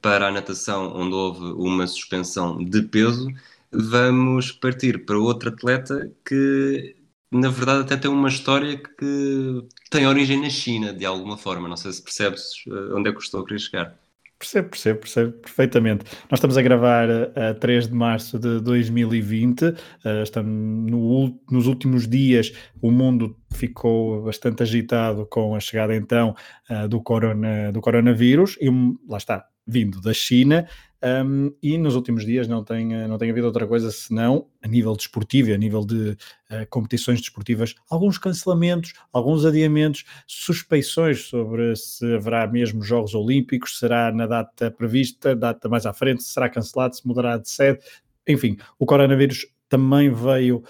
para 0.00 0.28
a 0.28 0.32
natação, 0.32 0.92
onde 0.96 1.14
houve 1.14 1.44
uma 1.52 1.86
suspensão 1.86 2.62
de 2.64 2.82
peso, 2.82 3.28
vamos 3.70 4.52
partir 4.52 5.04
para 5.04 5.18
outro 5.18 5.50
atleta 5.50 6.10
que 6.24 6.96
na 7.30 7.48
verdade 7.50 7.80
até 7.82 7.96
tem 7.96 8.10
uma 8.10 8.28
história 8.28 8.78
que 8.78 9.64
tem 9.90 10.06
origem 10.06 10.40
na 10.40 10.50
China, 10.50 10.92
de 10.92 11.04
alguma 11.04 11.36
forma. 11.36 11.68
Não 11.68 11.76
sei 11.76 11.92
se 11.92 12.02
percebes 12.02 12.64
eh, 12.68 12.94
onde 12.94 13.10
é 13.10 13.12
que 13.12 13.20
estou 13.20 13.40
a 13.40 13.46
querer 13.46 13.58
chegar. 13.58 13.98
Percebo, 14.44 14.68
percebo, 14.68 15.00
percebo 15.00 15.32
perfeitamente. 15.32 16.04
Nós 16.30 16.36
estamos 16.36 16.58
a 16.58 16.62
gravar 16.62 17.08
a, 17.10 17.50
a 17.50 17.54
3 17.54 17.88
de 17.88 17.94
março 17.94 18.38
de 18.38 18.60
2020, 18.60 19.64
uh, 19.64 19.74
eh, 20.04 20.22
estamos 20.22 20.90
no, 20.90 21.40
nos 21.50 21.66
últimos 21.66 22.06
dias, 22.06 22.52
o 22.82 22.90
mundo 22.90 23.38
ficou 23.54 24.22
bastante 24.22 24.62
agitado 24.62 25.24
com 25.26 25.54
a 25.54 25.60
chegada 25.60 25.96
então 25.96 26.34
uh, 26.68 26.86
do, 26.86 27.00
corona, 27.00 27.72
do 27.72 27.80
coronavírus, 27.80 28.58
e 28.60 28.68
lá 29.08 29.16
está, 29.16 29.46
vindo 29.66 29.98
da 30.02 30.12
China, 30.12 30.68
um, 31.04 31.54
e 31.62 31.76
nos 31.76 31.94
últimos 31.96 32.24
dias 32.24 32.48
não 32.48 32.64
tem, 32.64 32.86
não 33.06 33.18
tem 33.18 33.30
havido 33.30 33.46
outra 33.46 33.66
coisa 33.66 33.90
senão, 33.90 34.46
a 34.62 34.68
nível 34.68 34.96
desportivo 34.96 35.52
a 35.52 35.56
nível 35.58 35.84
de 35.84 36.12
uh, 36.50 36.66
competições 36.70 37.20
desportivas, 37.20 37.74
alguns 37.90 38.16
cancelamentos, 38.16 38.94
alguns 39.12 39.44
adiamentos, 39.44 40.04
suspeições 40.26 41.24
sobre 41.24 41.76
se 41.76 42.14
haverá 42.14 42.46
mesmo 42.46 42.82
Jogos 42.82 43.14
Olímpicos, 43.14 43.78
será 43.78 44.10
na 44.10 44.26
data 44.26 44.70
prevista, 44.70 45.36
data 45.36 45.68
mais 45.68 45.84
à 45.84 45.92
frente, 45.92 46.22
será 46.22 46.48
cancelado, 46.48 46.96
se 46.96 47.06
mudará 47.06 47.36
de 47.36 47.50
sede. 47.50 47.80
Enfim, 48.26 48.56
o 48.78 48.86
coronavírus 48.86 49.46
também 49.68 50.10
veio 50.10 50.62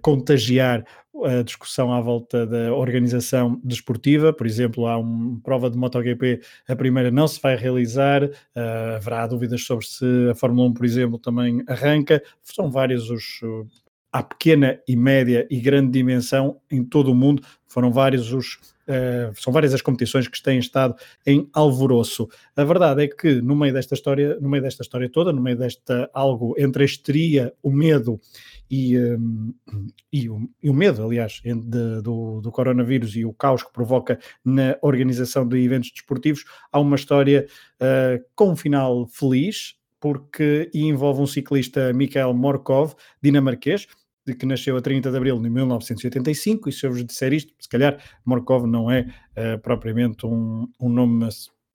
contagiar 0.00 0.84
a 1.24 1.42
discussão 1.42 1.92
à 1.92 2.00
volta 2.00 2.46
da 2.46 2.72
organização 2.72 3.60
desportiva, 3.64 4.32
por 4.32 4.46
exemplo, 4.46 4.86
há 4.86 4.96
uma 4.96 5.40
prova 5.40 5.70
de 5.70 5.76
MotoGP, 5.76 6.40
a 6.68 6.76
primeira 6.76 7.10
não 7.10 7.26
se 7.26 7.40
vai 7.40 7.56
realizar, 7.56 8.24
uh, 8.24 8.30
haverá 8.96 9.26
dúvidas 9.26 9.64
sobre 9.64 9.86
se 9.86 10.04
a 10.30 10.34
Fórmula 10.34 10.68
1, 10.68 10.74
por 10.74 10.84
exemplo, 10.84 11.18
também 11.18 11.62
arranca, 11.66 12.22
são 12.42 12.70
vários 12.70 13.10
os, 13.10 13.40
à 14.12 14.22
pequena 14.22 14.80
e 14.86 14.96
média 14.96 15.46
e 15.50 15.60
grande 15.60 15.90
dimensão 15.90 16.60
em 16.70 16.84
todo 16.84 17.10
o 17.10 17.14
mundo, 17.14 17.42
foram 17.66 17.92
vários 17.92 18.32
os 18.32 18.58
Uh, 18.88 19.28
são 19.38 19.52
várias 19.52 19.74
as 19.74 19.82
competições 19.82 20.26
que 20.28 20.42
têm 20.42 20.58
estado 20.58 20.94
em 21.26 21.46
alvoroço. 21.52 22.26
A 22.56 22.64
verdade 22.64 23.04
é 23.04 23.06
que 23.06 23.34
no 23.42 23.54
meio 23.54 23.70
desta 23.70 23.92
história, 23.94 24.38
no 24.40 24.48
meio 24.48 24.62
desta 24.62 24.82
história 24.82 25.10
toda, 25.10 25.30
no 25.30 25.42
meio 25.42 25.58
desta 25.58 26.08
algo 26.14 26.54
entre 26.56 26.84
a 26.84 26.86
histeria, 26.86 27.52
o 27.62 27.70
medo 27.70 28.18
e, 28.70 28.98
um, 28.98 29.54
e, 30.12 30.28
o, 30.28 30.48
e, 30.62 30.70
o, 30.70 30.74
medo, 30.74 31.04
aliás, 31.04 31.40
de, 31.42 32.02
do, 32.02 32.40
do, 32.40 32.52
coronavírus 32.52 33.16
e 33.16 33.24
o 33.24 33.32
caos 33.32 33.62
que 33.62 33.72
provoca 33.72 34.18
na 34.44 34.76
organização 34.82 35.46
de 35.46 35.58
eventos 35.58 35.90
desportivos, 35.90 36.44
há 36.70 36.78
uma 36.78 36.96
história 36.96 37.46
uh, 37.80 38.22
com 38.34 38.52
um 38.52 38.56
final 38.56 39.06
feliz, 39.06 39.76
porque 40.00 40.70
envolve 40.72 41.22
um 41.22 41.26
ciclista, 41.26 41.92
Mikhail 41.92 42.32
Morkov, 42.34 42.94
dinamarquês, 43.22 43.86
que 44.38 44.46
nasceu 44.46 44.76
a 44.76 44.82
30 44.82 45.10
de 45.10 45.16
abril 45.16 45.40
de 45.40 45.48
1985, 45.48 46.68
e 46.68 46.72
se 46.72 46.86
eu 46.86 46.90
vos 46.90 47.04
disser 47.04 47.32
isto, 47.32 47.54
se 47.58 47.68
calhar 47.68 47.98
Morkov 48.24 48.66
não 48.66 48.90
é 48.90 49.00
uh, 49.00 49.58
propriamente 49.62 50.26
um, 50.26 50.68
um 50.78 50.88
nome 50.88 51.28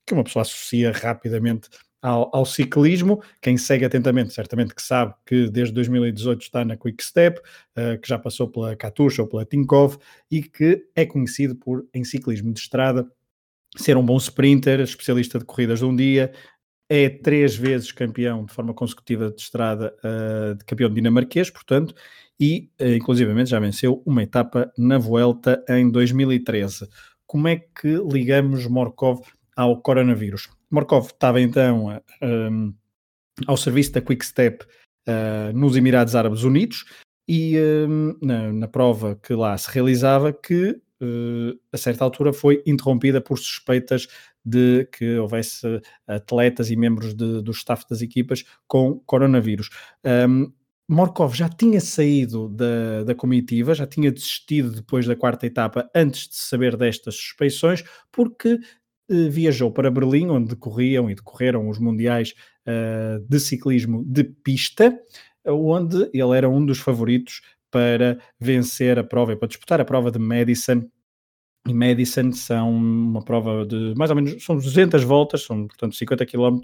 que 0.06 0.14
uma 0.14 0.24
pessoa 0.24 0.42
associa 0.42 0.92
rapidamente 0.92 1.70
ao, 2.04 2.30
ao, 2.36 2.46
ciclismo. 2.46 3.24
Quem 3.42 3.58
segue 3.58 3.86
atentamente, 3.86 4.34
certamente 4.34 4.76
que 4.76 4.82
sabe 4.82 5.13
que 5.26 5.50
desde 5.50 5.74
2018 5.74 6.42
está 6.42 6.66
na 6.66 6.76
Quick 6.76 7.02
Step, 7.04 7.39
uh, 7.39 8.00
que 8.00 8.08
já 8.08 8.20
passou 8.20 8.50
pela 8.50 8.76
Katusha 8.76 9.22
ou 9.22 9.28
pela 9.28 9.46
Tinkoff 9.46 9.98
e 10.30 10.44
que 10.44 10.86
é 10.94 11.06
conhecido 11.06 11.56
por, 11.56 11.88
em 11.94 12.04
ciclismo 12.04 12.52
de 12.52 12.60
estrada, 12.60 13.10
ser 13.78 13.96
um 13.96 14.06
bom 14.06 14.18
sprinter, 14.18 14.82
especialista 14.82 15.39
de 15.39 15.46
corridas 15.46 15.80
de 15.80 15.86
um 15.86 15.96
dia, 15.96 16.32
é 16.89 17.10
três 17.10 17.56
vezes 17.56 17.92
campeão 17.92 18.46
de 18.46 18.54
forma 18.54 18.74
consecutiva 18.74 19.32
de 19.32 19.42
estrada, 19.42 19.96
uh, 20.04 20.56
de 20.56 20.66
campeão 20.66 20.94
dinamarquês, 20.94 21.50
portanto, 21.50 21.96
e 22.38 22.70
uh, 22.82 22.89
inclusivamente 22.89 23.50
já 23.50 23.60
venceu 23.60 24.04
uma 24.06 24.22
etapa 24.22 24.72
na 24.78 24.98
Vuelta 24.98 25.63
em 25.70 25.89
2013. 25.89 26.88
Como 27.26 27.48
é 27.48 27.56
que 27.56 27.96
ligamos 28.12 28.68
Morkov 28.68 29.22
ao 29.56 29.82
coronavírus? 29.82 30.50
Morkov 30.70 31.08
estava 31.08 31.39
então 31.39 31.89
um, 32.22 32.74
ao 33.48 33.58
serviço 33.58 33.94
da 33.94 34.02
Quick 34.02 34.26
Step 34.26 34.66
uh, 35.08 35.58
nos 35.58 35.76
Emirados 35.76 36.16
Árabes 36.16 36.44
Unidos 36.44 36.86
e 37.28 37.58
um, 37.58 38.18
na, 38.22 38.52
na, 38.52 38.68
prova 38.68 39.16
que 39.22 39.34
lá 39.34 39.58
se 39.58 39.70
realizava 39.72 40.34
que 40.34 40.72
uh, 41.02 41.60
a 41.72 41.78
certa 41.78 42.04
altura 42.04 42.34
foi 42.34 42.62
interrompida 42.66 43.22
por 43.22 43.38
suspeitas 43.38 44.08
de 44.46 44.86
que 44.92 45.18
houvesse 45.18 45.82
atletas 46.06 46.70
e 46.70 46.76
membros 46.76 47.13
de, 47.13 47.42
do 47.42 47.52
staff 47.52 47.86
das 47.89 48.02
equipas 48.02 48.44
com 48.68 49.00
coronavírus. 49.06 49.70
Um, 50.04 50.52
Morkov 50.86 51.34
já 51.34 51.48
tinha 51.48 51.80
saído 51.80 52.50
da, 52.50 53.04
da 53.06 53.16
comitiva, 53.16 53.74
já 53.74 53.88
tinha 53.88 54.12
desistido 54.12 54.72
depois 54.72 55.06
da 55.06 55.16
quarta 55.16 55.46
etapa 55.46 55.89
antes 55.96 56.28
de 56.28 56.36
saber 56.36 56.76
destas 56.76 57.16
suspeições, 57.16 57.84
porque 58.12 58.60
viajou 59.10 59.72
para 59.72 59.92
Berlim, 59.92 60.30
onde 60.30 60.50
decorriam 60.50 61.10
e 61.10 61.16
decorreram 61.16 61.70
os 61.70 61.80
mundiais 61.80 62.34
uh, 62.68 63.20
de 63.28 63.39
ciclismo 63.39 64.04
de 64.06 64.24
pista, 64.24 64.98
onde 65.46 66.10
ele 66.13 66.38
era 66.38 66.50
um 66.50 66.66
dos 66.66 66.80
favoritos 66.80 67.42
para 67.70 68.20
vencer 68.39 69.00
a 69.00 69.04
prova 69.04 69.34
e 69.34 69.36
para 69.36 69.48
disputar 69.48 69.82
a 69.82 69.86
prova 69.86 70.12
de 70.12 70.20
Madison. 70.20 70.88
E 71.68 71.74
Madison 71.74 72.32
são 72.32 72.72
uma 72.72 73.24
prova 73.24 73.66
de 73.66 73.94
mais 73.96 74.12
ou 74.12 74.16
menos, 74.16 74.44
são 74.44 74.56
200 74.56 75.04
voltas, 75.04 75.44
são 75.44 75.68
portanto 75.68 75.96
50 75.96 76.26
km 76.26 76.60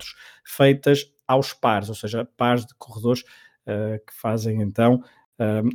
feitas 0.46 1.12
aos 1.28 1.54
pares, 1.54 1.90
ou 1.90 1.96
seja, 1.96 2.28
pares 2.38 2.66
de 2.66 2.76
corredores 2.76 3.22
uh, 3.22 3.98
que 4.06 4.14
fazem 4.14 4.62
então 4.62 5.02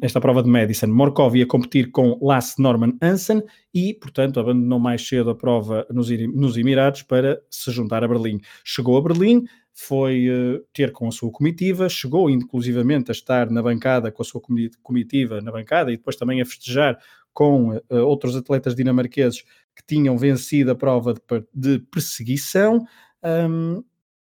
esta 0.03 0.21
prova 0.21 0.43
de 0.43 0.49
Madison. 0.49 0.89
Morkov 0.89 1.37
ia 1.37 1.47
competir 1.47 1.91
com 1.91 2.19
Lasse 2.21 2.61
Norman 2.61 2.93
Hansen 3.01 3.43
e, 3.73 3.95
portanto, 3.95 4.39
abandonou 4.39 4.79
mais 4.79 5.07
cedo 5.07 5.31
a 5.31 5.35
prova 5.35 5.87
nos, 5.91 6.11
nos 6.35 6.57
Emirados 6.57 7.03
para 7.03 7.41
se 7.51 7.71
juntar 7.71 8.05
a 8.05 8.09
Berlim. 8.09 8.41
Chegou 8.63 8.99
a 8.99 9.03
Berlim, 9.03 9.45
foi 9.75 10.29
uh, 10.29 10.65
ter 10.73 10.93
com 10.93 11.09
a 11.09 11.11
sua 11.11 11.33
comitiva, 11.33 11.89
chegou 11.89 12.31
inclusivamente 12.31 13.11
a 13.11 13.13
estar 13.13 13.51
na 13.51 13.61
bancada 13.61 14.13
com 14.13 14.23
a 14.23 14.25
sua 14.25 14.41
comitiva 14.83 15.41
na 15.41 15.51
bancada 15.51 15.93
e 15.93 15.97
depois 15.97 16.15
também 16.15 16.41
a 16.41 16.47
festejar 16.47 16.97
com 17.33 17.77
uh, 17.77 17.83
outros 18.07 18.37
atletas 18.37 18.77
dinamarqueses 18.77 19.43
que 19.75 19.85
tinham 19.85 20.17
vencido 20.17 20.71
a 20.71 20.75
prova 20.77 21.13
de, 21.13 21.21
de 21.53 21.79
perseguição. 21.91 22.87
Um, 23.25 23.83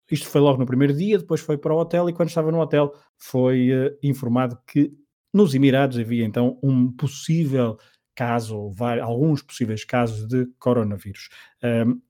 isto 0.09 0.27
foi 0.27 0.41
logo 0.41 0.57
no 0.57 0.65
primeiro 0.65 0.93
dia, 0.93 1.19
depois 1.19 1.39
foi 1.39 1.57
para 1.57 1.73
o 1.73 1.77
hotel 1.77 2.09
e 2.09 2.13
quando 2.13 2.29
estava 2.29 2.51
no 2.51 2.59
hotel 2.59 2.91
foi 3.15 3.69
uh, 3.69 3.95
informado 4.01 4.57
que 4.65 4.91
nos 5.37 5.55
Emirados 5.55 5.97
havia 5.97 6.25
então 6.25 6.57
um 6.61 6.91
possível 6.91 7.77
caso, 8.17 8.73
alguns 9.03 9.43
possíveis 9.43 9.83
casos 9.85 10.27
de 10.27 10.47
coronavírus. 10.57 11.29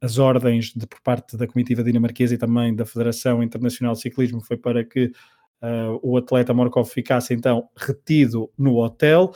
As 0.02 0.18
ordens 0.18 0.74
de, 0.74 0.88
por 0.88 1.02
parte 1.02 1.36
da 1.36 1.46
comitiva 1.46 1.84
dinamarquesa 1.84 2.34
e 2.34 2.38
também 2.38 2.74
da 2.74 2.86
Federação 2.86 3.44
Internacional 3.44 3.94
de 3.94 4.00
Ciclismo 4.00 4.40
foi 4.40 4.56
para 4.56 4.86
que 4.86 5.12
uh, 5.62 6.00
o 6.02 6.16
atleta 6.16 6.54
Morkov 6.54 6.88
ficasse 6.88 7.34
então 7.34 7.70
retido 7.76 8.50
no 8.58 8.78
hotel. 8.78 9.34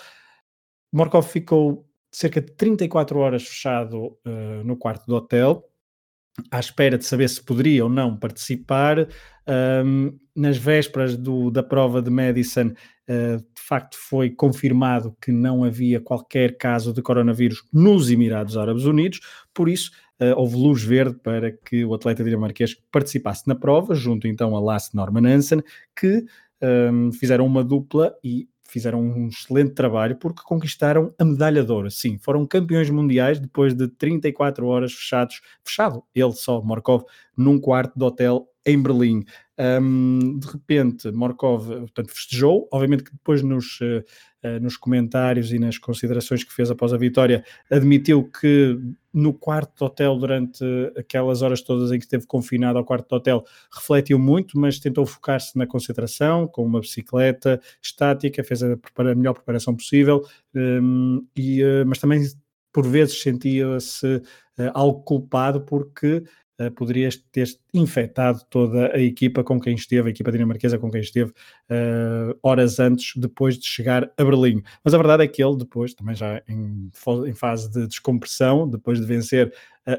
Morkov 0.94 1.28
ficou 1.28 1.86
cerca 2.10 2.40
de 2.40 2.54
34 2.54 3.20
horas 3.20 3.44
fechado 3.44 4.18
uh, 4.26 4.64
no 4.64 4.78
quarto 4.78 5.06
do 5.06 5.16
hotel, 5.16 5.70
à 6.50 6.60
espera 6.60 6.98
de 6.98 7.06
saber 7.06 7.30
se 7.30 7.44
poderia 7.44 7.84
ou 7.84 7.90
não 7.90 8.16
participar. 8.16 9.08
Um, 9.48 10.18
nas 10.36 10.58
vésperas 10.58 11.18
do, 11.18 11.52
da 11.52 11.62
prova 11.62 12.02
de 12.02 12.10
Madison, 12.10 12.68
uh, 12.68 13.38
de 13.38 13.62
facto 13.62 13.98
foi 13.98 14.30
confirmado 14.30 15.16
que 15.22 15.32
não 15.32 15.64
havia 15.64 16.00
qualquer 16.00 16.58
caso 16.58 16.94
de 16.94 17.02
coronavírus 17.02 17.64
nos 17.74 18.10
Emirados 18.10 18.56
Árabes 18.56 18.86
Unidos, 18.86 19.20
por 19.54 19.68
isso 19.68 19.92
uh, 20.22 20.38
houve 20.38 20.56
luz 20.56 20.84
verde 20.84 21.18
para 21.22 21.52
que 21.52 21.84
o 21.84 21.94
atleta 21.94 22.24
dinamarquês 22.24 22.76
participasse 22.92 23.48
na 23.48 23.56
prova, 23.56 23.94
junto 23.94 24.28
então 24.28 24.56
a 24.56 24.62
Lasse 24.62 24.96
Norman 24.96 25.28
Hansen, 25.28 25.62
que 25.96 26.24
um, 26.62 27.12
fizeram 27.12 27.46
uma 27.46 27.64
dupla 27.64 28.16
e 28.24 28.48
fizeram 28.72 29.02
um 29.02 29.28
excelente 29.28 29.74
trabalho 29.74 30.16
porque 30.16 30.42
conquistaram 30.44 31.14
a 31.20 31.26
medalha 31.26 31.64
de 31.64 31.72
ouro. 31.72 31.92
Sim, 31.92 32.18
foram 32.18 32.48
campeões 32.48 32.90
mundiais 32.90 33.40
depois 33.40 33.74
de 33.74 33.88
34 33.88 34.66
horas 34.66 34.94
fechados, 34.94 35.42
fechado, 35.64 36.04
ele 36.16 36.32
só, 36.32 36.62
Morkov, 36.62 37.04
num 37.36 37.60
quarto 37.60 37.98
de 37.98 38.06
hotel 38.06 38.48
em 38.66 38.82
Berlim. 38.82 39.26
Um, 39.60 40.40
de 40.40 40.48
repente, 40.48 41.12
Morkov 41.12 41.68
portanto, 41.68 42.12
festejou, 42.12 42.68
obviamente 42.72 43.04
que 43.04 43.12
depois 43.12 43.42
nos, 43.42 43.80
uh, 43.82 44.04
nos 44.62 44.78
comentários 44.78 45.52
e 45.52 45.60
nas 45.60 45.78
considerações 45.78 46.44
que 46.44 46.54
fez 46.54 46.72
após 46.72 46.94
a 46.94 46.98
vitória, 46.98 47.44
admitiu 47.70 48.24
que 48.24 48.80
no 49.14 49.34
quarto 49.34 49.78
de 49.78 49.84
hotel, 49.84 50.18
durante 50.18 50.64
aquelas 50.98 51.42
horas 51.42 51.62
todas 51.62 51.92
em 51.92 51.98
que 52.00 52.06
esteve 52.06 52.26
confinado 52.26 52.80
ao 52.80 52.86
quarto 52.86 53.10
de 53.10 53.16
hotel, 53.16 53.44
refletiu 53.74 54.18
muito, 54.18 54.58
mas 54.58 54.80
tentou 54.80 55.06
focar-se 55.06 55.58
na 55.58 55.68
concentração, 55.68 56.48
com 56.48 56.66
uma 56.66 56.80
bicicleta 56.80 57.62
estática, 57.82 58.44
fez 58.44 58.64
a, 58.64 58.74
a 58.74 59.16
melhor 59.16 59.34
preparação 59.34 59.76
possível, 59.76 60.26
um, 60.56 61.26
e, 61.36 61.64
uh, 61.64 61.86
mas 61.86 62.00
também 62.00 62.22
por 62.72 62.88
vezes 62.88 63.22
sentia-se 63.22 64.22
algo 64.74 65.02
culpado 65.02 65.62
porque 65.62 66.24
poderia 66.76 67.10
ter 67.32 67.48
infectado 67.74 68.42
toda 68.50 68.96
a 68.96 69.00
equipa 69.00 69.44
com 69.44 69.60
quem 69.60 69.74
esteve, 69.74 70.10
a 70.10 70.12
equipa 70.12 70.32
dinamarquesa 70.32 70.78
com 70.78 70.92
quem 70.92 71.02
esteve 71.02 71.32
uh, 71.32 72.38
horas 72.44 72.80
antes, 72.80 73.14
depois 73.16 73.58
de 73.58 73.66
chegar 73.66 74.12
a 74.18 74.24
Berlim. 74.24 74.62
Mas 74.84 74.94
a 74.94 74.98
verdade 74.98 75.24
é 75.24 75.28
que 75.28 75.44
ele 75.44 75.58
depois, 75.58 75.94
também 75.94 76.16
já 76.16 76.42
em, 76.48 76.92
em 77.28 77.34
fase 77.34 77.72
de 77.72 77.88
descompressão, 77.88 78.70
depois 78.70 79.00
de 79.00 79.06
vencer 79.06 79.52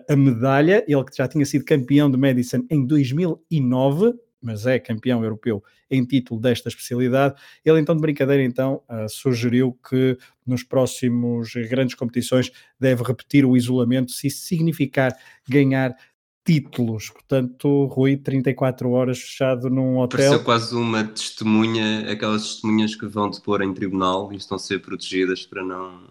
a 0.08 0.16
medalha, 0.16 0.84
ele 0.86 1.04
que 1.04 1.16
já 1.16 1.26
tinha 1.26 1.44
sido 1.44 1.64
campeão 1.64 2.10
de 2.10 2.16
Madison 2.16 2.64
em 2.70 2.86
2009, 2.86 4.14
mas 4.40 4.66
é 4.66 4.78
campeão 4.78 5.22
europeu 5.22 5.62
em 5.90 6.04
título 6.04 6.40
desta 6.40 6.68
especialidade. 6.68 7.34
Ele 7.64 7.80
então 7.80 7.94
de 7.94 8.00
brincadeira 8.00 8.42
então 8.42 8.82
uh, 8.88 9.08
sugeriu 9.08 9.78
que 9.88 10.16
nos 10.46 10.62
próximos 10.62 11.52
grandes 11.68 11.94
competições 11.94 12.50
deve 12.78 13.02
repetir 13.02 13.44
o 13.44 13.56
isolamento 13.56 14.10
se 14.10 14.30
significar 14.30 15.16
ganhar 15.48 15.94
títulos. 16.44 17.10
Portanto, 17.10 17.86
Rui, 17.86 18.16
34 18.16 18.90
horas 18.90 19.18
fechado 19.18 19.70
num 19.70 19.98
hotel. 19.98 20.18
Pareceu 20.18 20.44
quase 20.44 20.74
uma 20.74 21.04
testemunha, 21.04 22.10
aquelas 22.10 22.42
testemunhas 22.42 22.94
que 22.94 23.06
vão 23.06 23.30
depor 23.30 23.62
em 23.62 23.72
tribunal 23.72 24.32
e 24.32 24.36
estão 24.36 24.56
a 24.56 24.60
ser 24.60 24.80
protegidas 24.80 25.46
para 25.46 25.64
não, 25.64 26.08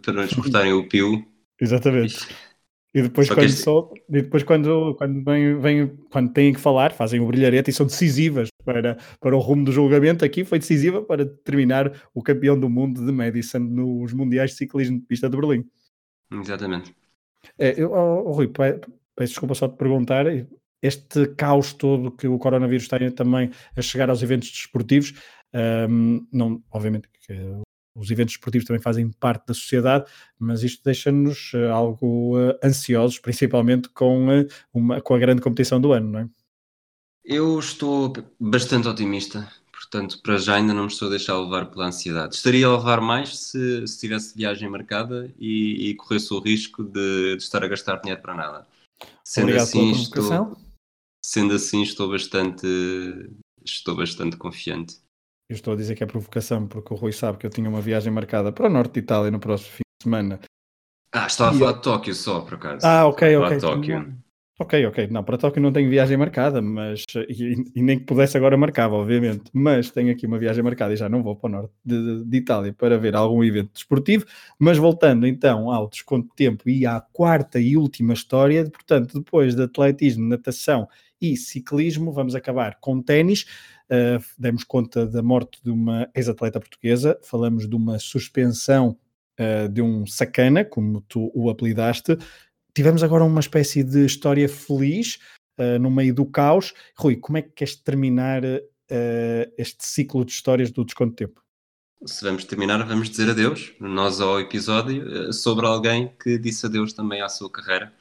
para 0.00 0.12
não 0.12 0.22
lhes 0.22 0.34
cortarem 0.34 0.72
o 0.72 0.88
pio. 0.88 1.24
Exatamente. 1.60 2.26
E 2.94 3.00
depois, 3.00 3.28
quando, 3.28 3.44
este... 3.44 3.70
e 4.10 4.22
depois 4.22 4.42
quando, 4.42 4.94
quando, 4.96 5.24
vem, 5.24 5.58
vem, 5.58 5.96
quando 6.10 6.30
têm 6.30 6.52
que 6.52 6.60
falar, 6.60 6.92
fazem 6.92 7.20
o 7.20 7.26
brilharete 7.26 7.70
e 7.70 7.72
são 7.72 7.86
decisivas 7.86 8.50
para, 8.64 8.98
para 9.18 9.34
o 9.34 9.40
rumo 9.40 9.64
do 9.64 9.72
julgamento. 9.72 10.24
Aqui 10.24 10.44
foi 10.44 10.58
decisiva 10.58 11.00
para 11.00 11.24
determinar 11.24 11.90
o 12.12 12.22
campeão 12.22 12.58
do 12.58 12.68
mundo 12.68 13.04
de 13.04 13.10
Madison 13.10 13.60
nos 13.60 14.12
Mundiais 14.12 14.50
de 14.50 14.58
Ciclismo 14.58 14.98
de 15.00 15.06
Pista 15.06 15.30
de 15.30 15.36
Berlim. 15.36 15.64
Exatamente. 16.30 16.94
É, 17.58 17.80
eu, 17.80 17.92
oh, 17.92 18.28
oh, 18.28 18.32
Rui, 18.32 18.50
peço 19.22 19.34
desculpa 19.34 19.54
só 19.54 19.68
de 19.68 19.76
perguntar, 19.76 20.26
este 20.82 21.28
caos 21.36 21.72
todo 21.72 22.10
que 22.10 22.26
o 22.26 22.38
coronavírus 22.38 22.88
tem 22.88 23.08
também 23.12 23.50
a 23.76 23.80
chegar 23.80 24.10
aos 24.10 24.22
eventos 24.22 24.50
desportivos, 24.50 25.14
um, 25.88 26.26
não, 26.32 26.60
obviamente 26.72 27.08
que 27.08 27.32
os 27.94 28.10
eventos 28.10 28.34
desportivos 28.34 28.66
também 28.66 28.82
fazem 28.82 29.08
parte 29.12 29.46
da 29.46 29.54
sociedade, 29.54 30.10
mas 30.38 30.62
isto 30.62 30.82
deixa-nos 30.82 31.52
uh, 31.52 31.70
algo 31.70 32.36
uh, 32.36 32.58
ansiosos, 32.64 33.18
principalmente 33.18 33.88
com, 33.90 34.28
uh, 34.28 34.46
uma, 34.72 35.00
com 35.00 35.14
a 35.14 35.18
grande 35.18 35.42
competição 35.42 35.80
do 35.80 35.92
ano, 35.92 36.10
não 36.10 36.20
é? 36.20 36.28
Eu 37.24 37.58
estou 37.60 38.12
bastante 38.40 38.88
otimista, 38.88 39.46
portanto, 39.70 40.20
para 40.22 40.38
já 40.38 40.56
ainda 40.56 40.74
não 40.74 40.84
me 40.84 40.88
estou 40.88 41.06
a 41.06 41.10
deixar 41.10 41.38
levar 41.38 41.66
pela 41.66 41.86
ansiedade. 41.86 42.34
Estaria 42.34 42.66
a 42.66 42.76
levar 42.76 43.00
mais 43.00 43.38
se, 43.38 43.86
se 43.86 44.00
tivesse 44.00 44.34
viagem 44.34 44.68
marcada 44.68 45.32
e, 45.38 45.90
e 45.90 45.94
corresse 45.94 46.34
o 46.34 46.40
risco 46.40 46.82
de, 46.82 47.36
de 47.36 47.42
estar 47.42 47.62
a 47.62 47.68
gastar 47.68 48.00
dinheiro 48.00 48.20
para 48.20 48.34
nada. 48.34 48.66
Sendo 49.32 49.44
Obrigado 49.44 49.62
assim, 49.62 49.78
pela 49.78 49.92
provocação. 49.92 50.52
Estou, 50.52 50.64
sendo 51.24 51.54
assim, 51.54 51.82
estou 51.82 52.10
bastante, 52.10 52.66
estou 53.64 53.96
bastante 53.96 54.36
confiante. 54.36 54.98
Eu 55.48 55.54
estou 55.54 55.72
a 55.72 55.76
dizer 55.76 55.94
que 55.94 56.04
é 56.04 56.06
provocação 56.06 56.68
porque 56.68 56.92
o 56.92 56.96
Rui 56.98 57.12
sabe 57.12 57.38
que 57.38 57.46
eu 57.46 57.50
tinha 57.50 57.66
uma 57.66 57.80
viagem 57.80 58.12
marcada 58.12 58.52
para 58.52 58.66
o 58.66 58.70
norte 58.70 58.92
de 58.92 59.00
Itália 59.00 59.30
no 59.30 59.40
próximo 59.40 59.70
fim 59.70 59.82
de 59.98 60.04
semana. 60.04 60.40
Ah, 61.14 61.26
estava 61.26 61.56
a 61.56 61.58
falar 61.58 61.72
de 61.72 61.82
Tóquio 61.82 62.14
só, 62.14 62.42
por 62.42 62.54
acaso. 62.54 62.86
Ah, 62.86 63.06
ok, 63.06 63.36
ok. 63.38 63.58
Tóquio. 63.58 64.21
Ok, 64.62 64.86
ok. 64.86 65.08
Não, 65.10 65.24
para 65.24 65.36
Tóquio 65.36 65.60
não 65.60 65.72
tenho 65.72 65.90
viagem 65.90 66.16
marcada, 66.16 66.62
mas 66.62 67.04
e, 67.28 67.56
e, 67.74 67.82
nem 67.82 67.98
que 67.98 68.04
pudesse 68.04 68.36
agora 68.36 68.56
marcava, 68.56 68.94
obviamente. 68.94 69.50
Mas 69.52 69.90
tenho 69.90 70.12
aqui 70.12 70.24
uma 70.24 70.38
viagem 70.38 70.62
marcada 70.62 70.94
e 70.94 70.96
já 70.96 71.08
não 71.08 71.20
vou 71.20 71.34
para 71.34 71.48
o 71.48 71.50
norte 71.50 71.74
de, 71.84 72.24
de, 72.24 72.36
Itália 72.36 72.72
para 72.72 72.96
ver 72.96 73.16
algum 73.16 73.42
evento 73.42 73.72
desportivo. 73.72 74.24
Mas 74.56 74.78
voltando 74.78 75.26
então 75.26 75.68
ao 75.68 75.88
desconto 75.88 76.28
de 76.28 76.36
tempo 76.36 76.68
e 76.70 76.86
à 76.86 77.00
quarta 77.00 77.58
e 77.58 77.76
última 77.76 78.12
história, 78.12 78.64
portanto, 78.70 79.18
depois 79.18 79.56
de 79.56 79.64
atletismo, 79.64 80.28
natação 80.28 80.88
e 81.20 81.36
ciclismo, 81.36 82.12
vamos 82.12 82.36
acabar 82.36 82.78
com 82.80 83.02
ténis. 83.02 83.44
Uh, 83.90 84.22
demos 84.38 84.62
conta 84.62 85.04
da 85.04 85.24
morte 85.24 85.58
de 85.64 85.72
uma 85.72 86.08
ex-atleta 86.14 86.60
portuguesa, 86.60 87.18
falamos 87.24 87.68
de 87.68 87.74
uma 87.74 87.98
suspensão 87.98 88.96
uh, 89.40 89.68
de 89.68 89.82
um 89.82 90.06
sacana, 90.06 90.64
como 90.64 91.00
tu 91.00 91.32
o 91.34 91.50
apelidaste, 91.50 92.16
tivemos 92.74 93.02
agora 93.02 93.24
uma 93.24 93.40
espécie 93.40 93.82
de 93.82 94.04
história 94.04 94.48
feliz 94.48 95.18
uh, 95.58 95.78
no 95.78 95.90
meio 95.90 96.14
do 96.14 96.26
caos. 96.26 96.72
Rui, 96.96 97.16
como 97.16 97.38
é 97.38 97.42
que 97.42 97.50
queres 97.50 97.76
terminar 97.76 98.44
uh, 98.44 99.52
este 99.58 99.84
ciclo 99.84 100.24
de 100.24 100.32
histórias 100.32 100.70
do 100.70 100.84
Desconto 100.84 101.14
Tempo? 101.14 101.42
Se 102.04 102.24
vamos 102.24 102.44
terminar, 102.44 102.84
vamos 102.84 103.10
dizer 103.10 103.30
adeus, 103.30 103.74
nós 103.78 104.20
ao 104.20 104.40
episódio, 104.40 105.28
uh, 105.28 105.32
sobre 105.32 105.66
alguém 105.66 106.12
que 106.20 106.38
disse 106.38 106.66
adeus 106.66 106.92
também 106.92 107.20
à 107.20 107.28
sua 107.28 107.50
carreira. 107.50 107.92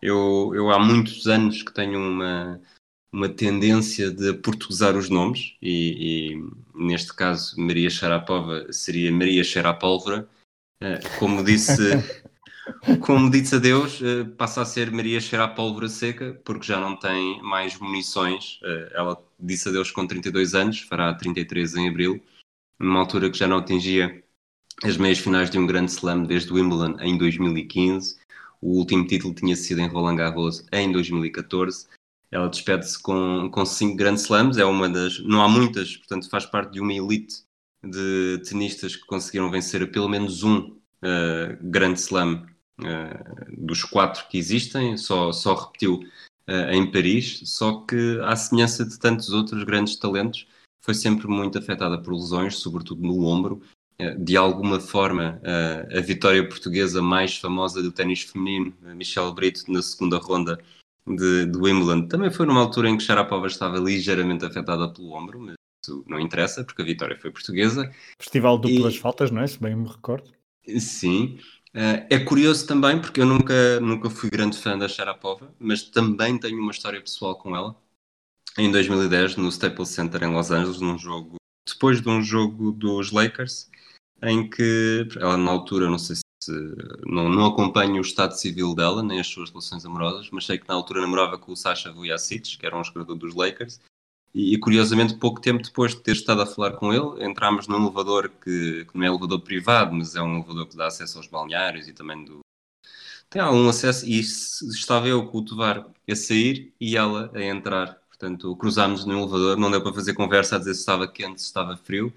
Eu, 0.00 0.52
eu 0.54 0.70
há 0.70 0.78
muitos 0.78 1.26
anos 1.26 1.62
que 1.62 1.72
tenho 1.72 1.98
uma, 1.98 2.60
uma 3.10 3.28
tendência 3.28 4.10
de 4.10 4.34
portuguesar 4.34 4.96
os 4.96 5.08
nomes, 5.08 5.56
e, 5.60 6.32
e 6.32 6.48
neste 6.74 7.14
caso 7.14 7.58
Maria 7.58 7.88
Sharapova 7.88 8.70
seria 8.70 9.10
Maria 9.10 9.42
Sharapólvora. 9.42 10.28
Como 11.18 11.42
disse 11.42 11.80
Como 13.00 13.30
disse 13.30 13.56
adeus, 13.56 14.00
eh, 14.02 14.24
passa 14.36 14.62
a 14.62 14.64
ser 14.64 14.90
Maria 14.90 15.20
cheira 15.20 15.44
a 15.44 15.48
pólvora 15.48 15.88
seca, 15.88 16.40
porque 16.44 16.66
já 16.66 16.80
não 16.80 16.96
tem 16.96 17.42
mais 17.42 17.78
munições. 17.78 18.58
Eh, 18.62 18.92
ela 18.94 19.22
disse 19.38 19.68
adeus 19.68 19.90
com 19.90 20.06
32 20.06 20.54
anos, 20.54 20.80
fará 20.80 21.12
33 21.14 21.74
em 21.76 21.88
abril, 21.88 22.22
numa 22.78 23.00
altura 23.00 23.30
que 23.30 23.38
já 23.38 23.46
não 23.46 23.58
atingia 23.58 24.22
as 24.82 24.96
meias 24.96 25.18
finais 25.18 25.50
de 25.50 25.58
um 25.58 25.66
grande 25.66 25.90
slam 25.90 26.24
desde 26.24 26.52
Wimbledon 26.52 26.98
em 27.00 27.16
2015. 27.18 28.16
O 28.60 28.78
último 28.78 29.06
título 29.06 29.34
tinha 29.34 29.54
sido 29.56 29.80
em 29.80 29.88
Roland 29.88 30.16
Garros 30.16 30.66
em 30.72 30.90
2014. 30.90 31.86
Ela 32.30 32.48
despede-se 32.48 33.00
com, 33.00 33.48
com 33.52 33.64
cinco 33.64 33.96
grandes 33.96 34.24
slams, 34.24 34.56
é 34.56 34.64
uma 34.64 34.88
das. 34.88 35.20
Não 35.20 35.42
há 35.42 35.48
muitas, 35.48 35.96
portanto, 35.96 36.28
faz 36.30 36.46
parte 36.46 36.72
de 36.72 36.80
uma 36.80 36.92
elite 36.92 37.44
de 37.82 38.42
tenistas 38.48 38.96
que 38.96 39.06
conseguiram 39.06 39.50
vencer 39.50 39.88
pelo 39.92 40.08
menos 40.08 40.42
um 40.42 40.58
uh, 40.60 41.56
grande 41.60 42.00
slam 42.00 42.46
dos 43.56 43.84
quatro 43.84 44.26
que 44.28 44.38
existem, 44.38 44.96
só, 44.96 45.32
só 45.32 45.54
repetiu 45.54 46.00
uh, 46.48 46.70
em 46.72 46.90
Paris, 46.90 47.40
só 47.44 47.80
que, 47.82 48.18
à 48.22 48.34
semelhança 48.34 48.84
de 48.84 48.98
tantos 48.98 49.30
outros 49.30 49.62
grandes 49.64 49.96
talentos, 49.96 50.46
foi 50.84 50.94
sempre 50.94 51.26
muito 51.28 51.56
afetada 51.58 52.00
por 52.00 52.12
lesões, 52.12 52.56
sobretudo 52.56 53.02
no 53.02 53.24
ombro. 53.24 53.62
De 54.18 54.36
alguma 54.36 54.80
forma, 54.80 55.40
a 55.96 56.00
vitória 56.00 56.46
portuguesa 56.46 57.00
mais 57.00 57.36
famosa 57.38 57.80
do 57.80 57.92
ténis 57.92 58.22
feminino, 58.22 58.74
Michelle 58.96 59.32
Brito, 59.32 59.70
na 59.72 59.80
segunda 59.80 60.18
ronda 60.18 60.58
de, 61.06 61.46
de 61.46 61.56
Wimbledon, 61.56 62.08
também 62.08 62.30
foi 62.30 62.44
numa 62.44 62.60
altura 62.60 62.90
em 62.90 62.96
que 62.96 63.04
Sharapova 63.04 63.46
estava 63.46 63.78
ligeiramente 63.78 64.44
afetada 64.44 64.92
pelo 64.92 65.12
ombro, 65.12 65.38
mas 65.38 65.54
isso 65.84 66.04
não 66.08 66.18
interessa, 66.18 66.64
porque 66.64 66.82
a 66.82 66.84
vitória 66.84 67.16
foi 67.18 67.30
portuguesa. 67.30 67.88
Festival 68.20 68.58
duplas 68.58 68.94
e... 68.94 68.98
faltas, 68.98 69.30
não 69.30 69.42
é? 69.42 69.46
Se 69.46 69.62
bem 69.62 69.76
me 69.76 69.88
recordo. 69.88 70.32
Sim. 70.78 71.38
Uh, 71.74 72.06
é 72.08 72.20
curioso 72.20 72.66
também, 72.68 73.00
porque 73.00 73.20
eu 73.20 73.26
nunca, 73.26 73.80
nunca 73.80 74.08
fui 74.08 74.30
grande 74.30 74.56
fã 74.56 74.78
da 74.78 74.88
Sharapova, 74.88 75.52
mas 75.58 75.82
também 75.82 76.38
tenho 76.38 76.60
uma 76.60 76.70
história 76.70 77.00
pessoal 77.00 77.36
com 77.36 77.56
ela. 77.56 77.74
Em 78.56 78.70
2010, 78.70 79.34
no 79.36 79.48
Staples 79.48 79.88
Center 79.88 80.22
em 80.22 80.32
Los 80.32 80.52
Angeles, 80.52 80.80
num 80.80 80.96
jogo, 80.96 81.34
depois 81.68 82.00
de 82.00 82.08
um 82.08 82.22
jogo 82.22 82.70
dos 82.70 83.10
Lakers, 83.10 83.68
em 84.22 84.48
que 84.48 85.08
ela 85.16 85.36
na 85.36 85.50
altura, 85.50 85.90
não 85.90 85.98
sei 85.98 86.14
se 86.14 86.22
não, 87.04 87.28
não 87.28 87.46
acompanho 87.46 87.96
o 87.96 88.00
estado 88.00 88.38
civil 88.38 88.74
dela, 88.76 89.02
nem 89.02 89.18
as 89.18 89.26
suas 89.26 89.50
relações 89.50 89.84
amorosas, 89.84 90.30
mas 90.30 90.46
sei 90.46 90.58
que 90.58 90.68
na 90.68 90.74
altura 90.74 91.00
namorava 91.00 91.38
com 91.38 91.50
o 91.50 91.56
Sasha 91.56 91.90
Vujacic, 91.90 92.56
que 92.56 92.66
era 92.66 92.78
um 92.78 92.84
jogador 92.84 93.16
dos 93.16 93.34
Lakers, 93.34 93.80
e, 94.34 94.58
curiosamente, 94.58 95.14
pouco 95.14 95.40
tempo 95.40 95.62
depois 95.62 95.94
de 95.94 96.00
ter 96.00 96.12
estado 96.12 96.42
a 96.42 96.46
falar 96.46 96.72
com 96.72 96.92
ele, 96.92 97.24
entramos 97.24 97.68
num 97.68 97.80
elevador 97.80 98.28
que, 98.28 98.84
que, 98.84 98.98
não 98.98 99.04
é 99.04 99.06
elevador 99.06 99.40
privado, 99.40 99.94
mas 99.94 100.16
é 100.16 100.22
um 100.22 100.34
elevador 100.38 100.66
que 100.66 100.76
dá 100.76 100.88
acesso 100.88 101.18
aos 101.18 101.28
balneários 101.28 101.86
e 101.86 101.92
também 101.92 102.24
do. 102.24 102.40
Tem 103.30 103.40
algum 103.40 103.68
acesso, 103.68 104.04
e 104.06 104.18
estava 104.18 105.06
eu 105.06 105.26
com 105.28 105.38
o 105.38 105.44
Tovar 105.44 105.86
a 106.10 106.16
sair 106.16 106.74
e 106.80 106.96
ela 106.96 107.30
a 107.32 107.42
entrar. 107.42 108.00
Portanto, 108.08 108.56
cruzámos 108.56 109.04
no 109.04 109.16
elevador, 109.16 109.56
não 109.56 109.70
deu 109.70 109.82
para 109.82 109.92
fazer 109.94 110.14
conversa 110.14 110.56
a 110.56 110.58
dizer 110.58 110.74
se 110.74 110.80
estava 110.80 111.06
quente, 111.06 111.40
se 111.40 111.46
estava 111.46 111.76
frio, 111.76 112.12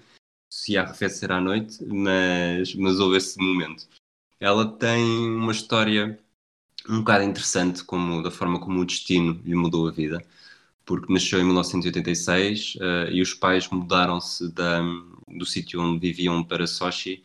se 0.50 0.72
ia 0.72 0.82
arrefecer 0.82 1.30
à 1.30 1.40
noite, 1.40 1.84
mas, 1.84 2.74
mas 2.74 2.98
houve 2.98 3.16
esse 3.18 3.38
momento. 3.40 3.86
Ela 4.40 4.66
tem 4.66 5.04
uma 5.04 5.52
história 5.52 6.18
um 6.88 7.00
bocado 7.00 7.24
interessante, 7.24 7.84
como, 7.84 8.22
da 8.22 8.30
forma 8.30 8.58
como 8.58 8.80
o 8.80 8.84
destino 8.84 9.40
lhe 9.44 9.54
mudou 9.54 9.86
a 9.86 9.92
vida 9.92 10.24
porque 10.88 11.12
nasceu 11.12 11.38
em 11.38 11.44
1986 11.44 12.76
uh, 12.76 12.78
eh, 12.80 13.12
e 13.12 13.20
os 13.20 13.34
pais 13.34 13.68
mudaram-se 13.68 14.50
do 15.28 15.44
sítio 15.44 15.82
onde 15.82 15.98
viviam 15.98 16.42
para 16.42 16.66
Sochi 16.66 17.22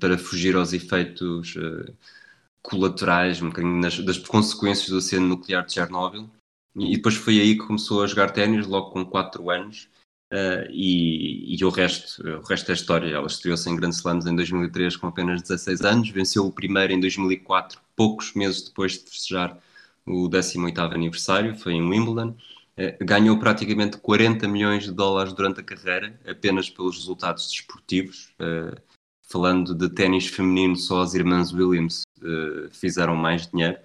para 0.00 0.18
fugir 0.18 0.56
aos 0.56 0.72
efeitos 0.72 1.54
uh, 1.54 1.94
colaterais, 2.60 3.40
um 3.40 3.50
bocadinho 3.50 3.80
nas, 3.80 3.96
das 4.00 4.18
consequências 4.18 4.88
do 4.88 4.98
acidente 4.98 5.28
nuclear 5.28 5.64
de 5.64 5.74
Chernobyl. 5.74 6.28
E, 6.74 6.96
depois 6.96 7.14
foi 7.14 7.38
aí 7.40 7.54
que 7.56 7.64
começou 7.64 8.02
a 8.02 8.06
jogar 8.08 8.32
ténis, 8.32 8.66
logo 8.66 8.90
com 8.90 9.04
4 9.04 9.48
anos. 9.48 9.88
Uh, 10.32 10.66
e, 10.70 11.54
e, 11.56 11.64
o 11.64 11.68
resto, 11.68 12.20
o 12.20 12.42
resto 12.42 12.72
é 12.72 12.74
história. 12.74 13.14
Ela 13.14 13.28
estreou-se 13.28 13.70
em 13.70 13.76
Grand 13.76 13.90
Slams 13.90 14.26
em 14.26 14.34
2003 14.34 14.96
com 14.96 15.06
apenas 15.06 15.40
16 15.40 15.82
anos, 15.82 16.08
venceu 16.08 16.44
o 16.46 16.52
primeiro 16.52 16.92
em 16.92 16.98
2004, 16.98 17.78
poucos 17.94 18.34
meses 18.34 18.64
depois 18.64 18.94
de 18.94 19.08
festejar 19.08 19.56
o 20.04 20.28
18º 20.28 20.92
aniversário, 20.92 21.54
foi 21.54 21.74
em 21.74 21.82
Wimbledon. 21.82 22.36
Eh, 22.76 22.96
ganhou 23.00 23.38
praticamente 23.38 23.98
40 23.98 24.48
milhões 24.48 24.84
de 24.84 24.90
dólares 24.90 25.32
durante 25.32 25.60
a 25.60 25.62
carreira, 25.62 26.18
apenas 26.26 26.68
pelos 26.68 26.96
resultados 26.96 27.48
desportivos. 27.48 28.34
Uh, 28.40 28.74
falando 29.22 29.74
de 29.74 29.88
ténis 29.88 30.26
feminino, 30.26 30.76
só 30.76 31.02
as 31.02 31.14
irmãs 31.14 31.52
Williams 31.52 32.02
uh, 32.18 32.68
fizeram 32.72 33.16
mais 33.16 33.46
dinheiro. 33.46 33.78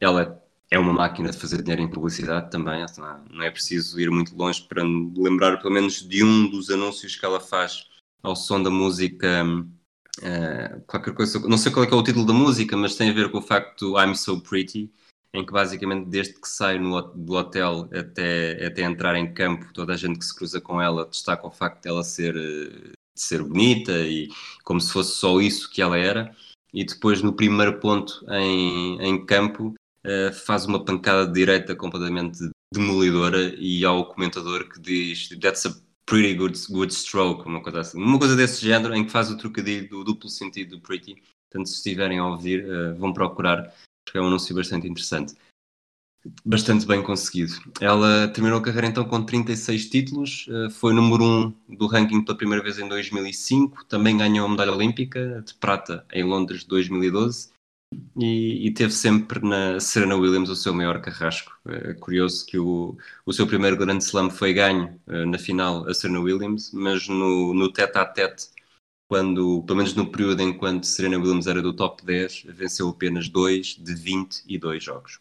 ela 0.00 0.42
é 0.70 0.78
uma 0.78 0.92
máquina 0.92 1.30
de 1.30 1.38
fazer 1.38 1.62
dinheiro 1.62 1.82
em 1.82 1.90
publicidade 1.90 2.50
também, 2.50 2.84
não 3.30 3.42
é 3.42 3.50
preciso 3.50 4.00
ir 4.00 4.10
muito 4.10 4.34
longe 4.36 4.62
para 4.62 4.82
lembrar 4.82 5.58
pelo 5.58 5.72
menos 5.74 6.06
de 6.06 6.24
um 6.24 6.48
dos 6.48 6.70
anúncios 6.70 7.16
que 7.16 7.24
ela 7.24 7.40
faz 7.40 7.86
ao 8.22 8.36
som 8.36 8.62
da 8.62 8.70
música. 8.70 9.44
Qualquer 10.86 11.14
coisa, 11.14 11.38
não 11.40 11.58
sei 11.58 11.72
qual 11.72 11.84
é, 11.84 11.90
é, 11.90 11.94
o 11.94 12.02
título 12.02 12.26
da 12.26 12.32
música, 12.32 12.76
mas 12.76 12.96
tem 12.96 13.10
a 13.10 13.12
ver 13.12 13.30
com 13.30 13.38
o 13.38 13.42
facto 13.42 13.98
I'm 13.98 14.14
so 14.14 14.40
pretty, 14.40 14.90
em 15.34 15.44
que 15.44 15.52
basicamente 15.52 16.08
desde 16.08 16.34
que 16.34 16.48
sai 16.48 16.78
no, 16.78 17.00
do 17.00 17.34
hotel 17.34 17.88
até, 17.92 18.66
até 18.66 18.82
entrar 18.82 19.16
em 19.16 19.32
campo, 19.32 19.72
toda 19.72 19.94
a 19.94 19.96
gente 19.96 20.18
que 20.18 20.24
se 20.24 20.34
cruza 20.34 20.60
com 20.60 20.80
ela 20.80 21.06
destaca 21.06 21.46
o 21.46 21.50
facto 21.50 21.82
de 21.82 21.88
ela 21.88 22.04
ser, 22.04 22.34
de 22.34 22.92
ser 23.14 23.42
bonita 23.42 23.92
e 24.00 24.28
como 24.62 24.80
se 24.80 24.92
fosse 24.92 25.16
só 25.16 25.40
isso 25.40 25.70
que 25.70 25.80
ela 25.80 25.96
era. 25.96 26.34
E 26.72 26.84
depois 26.84 27.22
no 27.22 27.32
primeiro 27.32 27.80
ponto 27.80 28.24
em, 28.30 29.00
em 29.00 29.24
campo 29.24 29.74
uh, 30.06 30.32
faz 30.32 30.66
uma 30.66 30.84
pancada 30.84 31.26
de 31.26 31.32
direita 31.32 31.74
completamente 31.74 32.50
demolidora 32.72 33.54
e 33.58 33.84
ao 33.84 34.06
comentador 34.06 34.68
que 34.68 34.80
diz 34.80 35.28
That's 35.40 35.66
a 35.66 35.74
pretty 36.06 36.34
good, 36.34 36.58
good 36.70 36.92
stroke, 36.92 37.46
uma 37.46 37.62
coisa 37.62 37.80
assim. 37.80 37.98
Uma 38.02 38.18
coisa 38.18 38.36
desse 38.36 38.64
género 38.64 38.94
em 38.94 39.04
que 39.04 39.12
faz 39.12 39.30
o 39.30 39.36
trocadilho 39.36 39.88
do 39.88 40.04
duplo 40.04 40.28
sentido 40.28 40.76
do 40.76 40.82
pretty. 40.82 41.22
Portanto, 41.50 41.68
se 41.68 41.76
estiverem 41.76 42.18
a 42.18 42.26
ouvir, 42.26 42.64
uh, 42.64 42.94
vão 42.96 43.12
procurar 43.12 43.72
porque 44.04 44.18
é 44.18 44.20
um 44.20 44.26
anúncio 44.26 44.54
bastante 44.54 44.86
interessante. 44.86 45.34
Bastante 46.44 46.86
bem 46.86 47.02
conseguido. 47.02 47.54
Ela 47.80 48.28
terminou 48.28 48.60
a 48.60 48.62
carreira 48.62 48.86
então 48.86 49.04
com 49.04 49.24
36 49.24 49.90
títulos, 49.90 50.46
eh, 50.48 50.70
foi 50.70 50.92
número 50.92 51.24
1 51.68 51.76
do 51.76 51.86
ranking 51.88 52.24
pela 52.24 52.38
primeira 52.38 52.62
vez 52.62 52.78
em 52.78 52.86
2005, 52.86 53.84
também 53.86 54.16
ganhou 54.16 54.46
a 54.46 54.48
medalha 54.48 54.72
olímpica 54.72 55.42
de 55.44 55.52
prata 55.54 56.06
em 56.12 56.22
Londres 56.22 56.60
de 56.60 56.68
2012 56.68 57.50
e, 58.16 58.66
e, 58.66 58.70
teve 58.72 58.92
sempre 58.92 59.40
na 59.46 59.80
Serena 59.80 60.16
Williams 60.16 60.48
o 60.48 60.56
seu 60.56 60.72
maior 60.72 61.00
carrasco. 61.00 61.52
É 61.66 61.94
curioso 61.94 62.46
que 62.46 62.58
o, 62.58 62.96
o 63.26 63.32
seu 63.32 63.46
primeiro 63.46 63.76
grande 63.76 64.04
slam 64.04 64.30
foi 64.30 64.52
ganho 64.52 65.00
eh, 65.08 65.24
na 65.26 65.38
final 65.38 65.88
a 65.88 65.94
Serena 65.94 66.20
Williams, 66.20 66.70
mas 66.72 67.08
no, 67.08 67.52
no 67.52 67.72
tete 67.72 67.98
a 67.98 68.04
tete 68.04 68.48
quando, 69.12 69.62
pelo 69.64 69.76
menos 69.76 69.94
no 69.94 70.10
período 70.10 70.40
em 70.40 70.58
que 70.58 70.86
Serena 70.86 71.18
Williams 71.18 71.46
era 71.46 71.60
do 71.60 71.76
top 71.76 72.02
10, 72.02 72.46
venceu 72.48 72.88
apenas 72.88 73.28
2 73.28 73.76
de 73.78 73.94
22 73.94 74.82
jogos. 74.82 75.20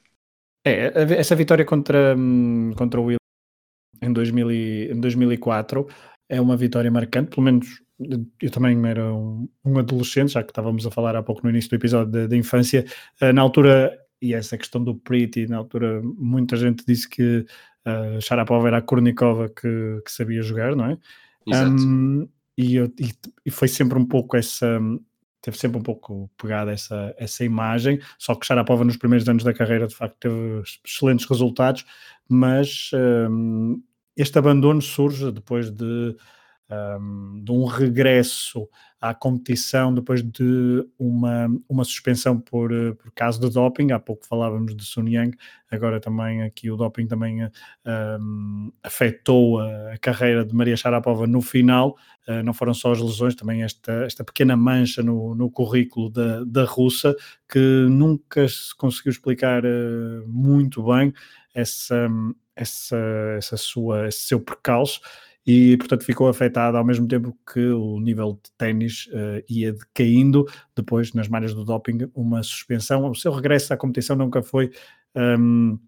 É, 0.65 0.93
essa 1.19 1.35
vitória 1.35 1.65
contra, 1.65 2.15
hum, 2.17 2.71
contra 2.77 3.01
o 3.01 3.03
Williams 3.03 3.19
em, 4.01 4.13
2000 4.13 4.49
e, 4.49 4.91
em 4.93 4.97
2004 4.97 5.85
é 6.29 6.39
uma 6.39 6.55
vitória 6.55 6.89
marcante, 6.89 7.31
pelo 7.31 7.41
menos 7.41 7.81
eu 8.41 8.49
também 8.49 8.81
era 8.87 9.13
um, 9.13 9.49
um, 9.65 9.77
adolescente, 9.77 10.31
já 10.31 10.41
que 10.41 10.51
estávamos 10.51 10.87
a 10.87 10.91
falar 10.91 11.17
há 11.17 11.21
pouco 11.21 11.41
no 11.43 11.49
início 11.49 11.69
do 11.69 11.75
episódio 11.75 12.29
da 12.29 12.37
infância, 12.37 12.85
uh, 13.21 13.33
na 13.33 13.41
altura, 13.41 13.91
e 14.21 14.33
essa 14.33 14.57
questão 14.57 14.81
do 14.81 14.95
pretty, 14.95 15.47
na 15.47 15.57
altura 15.57 16.01
muita 16.01 16.55
gente 16.55 16.85
disse 16.87 17.09
que 17.09 17.45
uh, 17.85 18.21
Sharapova 18.21 18.69
era 18.69 18.77
a 18.77 18.81
Kornikova 18.81 19.49
que, 19.49 20.01
que 20.05 20.11
sabia 20.13 20.41
jogar, 20.41 20.77
não 20.77 20.85
é? 20.85 20.97
Exato. 21.45 21.83
Um, 21.83 22.29
e, 22.61 22.75
eu, 22.75 22.85
e, 22.99 23.13
e, 23.45 23.51
foi 23.51 23.67
sempre 23.67 23.97
um 23.97 24.05
pouco 24.05 24.37
essa 24.37 24.79
teve 25.41 25.57
sempre 25.57 25.79
um 25.79 25.81
pouco 25.81 26.29
pegada 26.37 26.71
essa, 26.71 27.15
essa 27.17 27.43
imagem, 27.43 27.99
só 28.19 28.35
que 28.35 28.45
Sharapova 28.45 28.85
nos 28.85 28.95
primeiros 28.95 29.27
anos 29.27 29.43
da 29.43 29.53
carreira 29.53 29.87
de 29.87 29.95
facto 29.95 30.15
teve 30.19 30.61
excelentes 30.85 31.25
resultados, 31.25 31.83
mas 32.29 32.91
um, 32.93 33.81
este 34.15 34.37
abandono 34.37 34.81
surge 34.81 35.31
depois 35.31 35.71
de 35.71 36.15
um, 36.71 37.41
de 37.43 37.51
um 37.51 37.65
regresso 37.65 38.67
à 39.01 39.15
competição 39.15 39.91
depois 39.91 40.21
de 40.21 40.87
uma, 40.99 41.47
uma 41.67 41.83
suspensão 41.83 42.39
por, 42.39 42.71
eh, 42.71 42.93
por 42.93 43.11
caso 43.11 43.41
de 43.41 43.49
doping. 43.49 43.91
Há 43.91 43.99
pouco 43.99 44.27
falávamos 44.27 44.75
de 44.75 44.85
Sun 44.85 45.07
Yang, 45.07 45.35
agora 45.71 45.99
também 45.99 46.43
aqui 46.43 46.69
o 46.69 46.77
doping 46.77 47.07
também 47.07 47.39
um, 47.83 48.71
afetou 48.83 49.59
a, 49.59 49.97
carreira 49.99 50.45
de 50.45 50.53
Maria 50.53 50.77
Sharapova 50.77 51.25
no 51.25 51.41
final. 51.41 51.97
Uh, 52.27 52.43
não 52.43 52.53
foram 52.53 52.75
só 52.75 52.91
as 52.91 52.99
lesões, 52.99 53.33
também 53.33 53.63
esta, 53.63 53.91
esta 54.05 54.23
pequena 54.23 54.55
mancha 54.55 55.01
no, 55.01 55.33
no 55.33 55.49
currículo 55.49 56.07
da, 56.11 56.43
da 56.43 56.63
russa 56.63 57.15
que 57.49 57.87
nunca 57.89 58.47
se 58.47 58.75
conseguiu 58.77 59.09
explicar 59.09 59.65
uh, 59.65 60.27
muito 60.27 60.83
bem 60.83 61.11
essa, 61.55 62.07
essa, 62.55 62.97
essa 63.35 63.57
sua, 63.57 64.07
esse 64.07 64.19
seu 64.19 64.39
percalço 64.39 65.01
e 65.45 65.77
portanto 65.77 66.03
ficou 66.03 66.27
afetada 66.27 66.77
ao 66.77 66.85
mesmo 66.85 67.07
tempo 67.07 67.35
que 67.51 67.67
o 67.67 67.99
nível 67.99 68.39
de 68.43 68.51
ténis 68.57 69.07
uh, 69.07 69.43
ia 69.49 69.73
decaindo, 69.73 70.45
depois 70.75 71.13
nas 71.13 71.27
malhas 71.27 71.53
do 71.53 71.65
doping 71.65 72.09
uma 72.13 72.43
suspensão, 72.43 73.09
o 73.09 73.15
seu 73.15 73.31
regresso 73.31 73.73
à 73.73 73.77
competição 73.77 74.15
nunca 74.15 74.41
foi 74.43 74.71
um, 75.15 75.79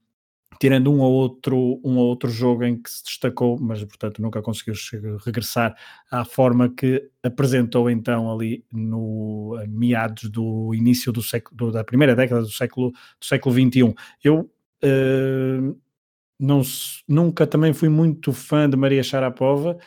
tirando 0.59 0.91
um 0.91 0.99
ou 0.99 1.11
outro, 1.11 1.79
um 1.83 1.97
ou 1.97 2.07
outro 2.07 2.29
jogo 2.29 2.63
em 2.63 2.81
que 2.81 2.89
se 2.89 3.03
destacou, 3.03 3.59
mas 3.59 3.83
portanto 3.83 4.21
nunca 4.21 4.41
conseguiu 4.41 4.73
regressar 5.23 5.75
à 6.09 6.23
forma 6.23 6.69
que 6.69 7.09
apresentou 7.21 7.89
então 7.89 8.31
ali 8.31 8.65
no 8.71 9.57
meados 9.67 10.29
do 10.29 10.73
início 10.73 11.11
do 11.11 11.21
século, 11.21 11.55
do, 11.55 11.71
da 11.71 11.83
primeira 11.83 12.15
década 12.15 12.41
do 12.41 12.51
século, 12.51 12.91
do 12.91 13.25
século 13.25 13.53
XXI. 13.53 13.93
Eu 14.23 14.49
uh, 14.83 15.82
não, 16.43 16.61
nunca 17.07 17.47
também 17.47 17.71
fui 17.73 17.87
muito 17.87 18.33
fã 18.33 18.69
de 18.69 18.75
Maria 18.75 19.01
Sharapova, 19.01 19.77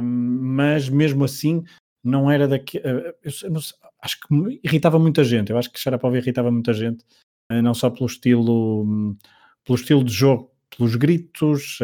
mas 0.00 0.88
mesmo 0.88 1.24
assim 1.24 1.64
não 2.04 2.30
era 2.30 2.46
daqui. 2.46 2.78
Uh, 2.78 3.14
eu, 3.22 3.60
acho 4.00 4.20
que 4.20 4.60
irritava 4.64 4.98
muita 4.98 5.24
gente. 5.24 5.50
Eu 5.50 5.58
acho 5.58 5.72
que 5.72 5.80
Sharapova 5.80 6.18
irritava 6.18 6.50
muita 6.50 6.72
gente, 6.72 7.04
uh, 7.50 7.62
não 7.62 7.74
só 7.74 7.90
pelo 7.90 8.06
estilo. 8.06 8.84
Um, 8.84 9.16
pelo 9.64 9.78
estilo 9.78 10.02
de 10.02 10.12
jogo, 10.12 10.50
pelos 10.76 10.96
gritos, 10.96 11.78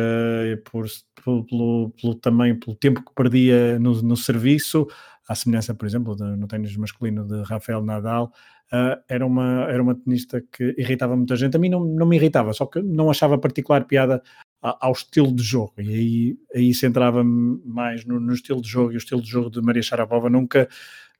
por, 0.64 0.86
pelo, 1.24 1.90
pelo, 1.90 2.14
também 2.16 2.58
pelo 2.58 2.74
tempo 2.74 3.04
que 3.04 3.14
perdia 3.14 3.78
no, 3.78 4.02
no 4.02 4.16
serviço, 4.16 4.88
à 5.28 5.34
semelhança, 5.36 5.74
por 5.74 5.86
exemplo, 5.86 6.16
de, 6.16 6.24
no 6.24 6.48
tênis 6.48 6.76
masculino 6.76 7.24
de 7.24 7.40
Rafael 7.42 7.80
Nadal, 7.80 8.32
uh, 8.72 9.02
era, 9.08 9.26
uma, 9.26 9.64
era 9.64 9.82
uma 9.82 9.94
tenista 9.94 10.40
que 10.52 10.74
irritava 10.78 11.16
muita 11.16 11.36
gente. 11.36 11.56
A 11.56 11.60
mim 11.60 11.68
não, 11.68 11.84
não 11.84 12.06
me 12.06 12.16
irritava, 12.16 12.52
só 12.52 12.66
que 12.66 12.80
não 12.80 13.10
achava 13.10 13.38
particular 13.38 13.84
piada 13.84 14.22
ao 14.60 14.92
estilo 14.92 15.32
de 15.32 15.42
jogo, 15.42 15.74
e 15.78 15.88
aí, 15.88 16.38
aí 16.52 16.74
se 16.74 16.84
entrava 16.84 17.22
mais 17.22 18.04
no, 18.04 18.18
no, 18.18 18.32
estilo 18.32 18.60
de 18.60 18.68
jogo, 18.68 18.90
e 18.90 18.96
o 18.96 18.98
estilo 18.98 19.22
de 19.22 19.28
jogo 19.28 19.50
de 19.50 19.60
Maria 19.60 19.82
Sharapova 19.82 20.28
nunca, 20.28 20.68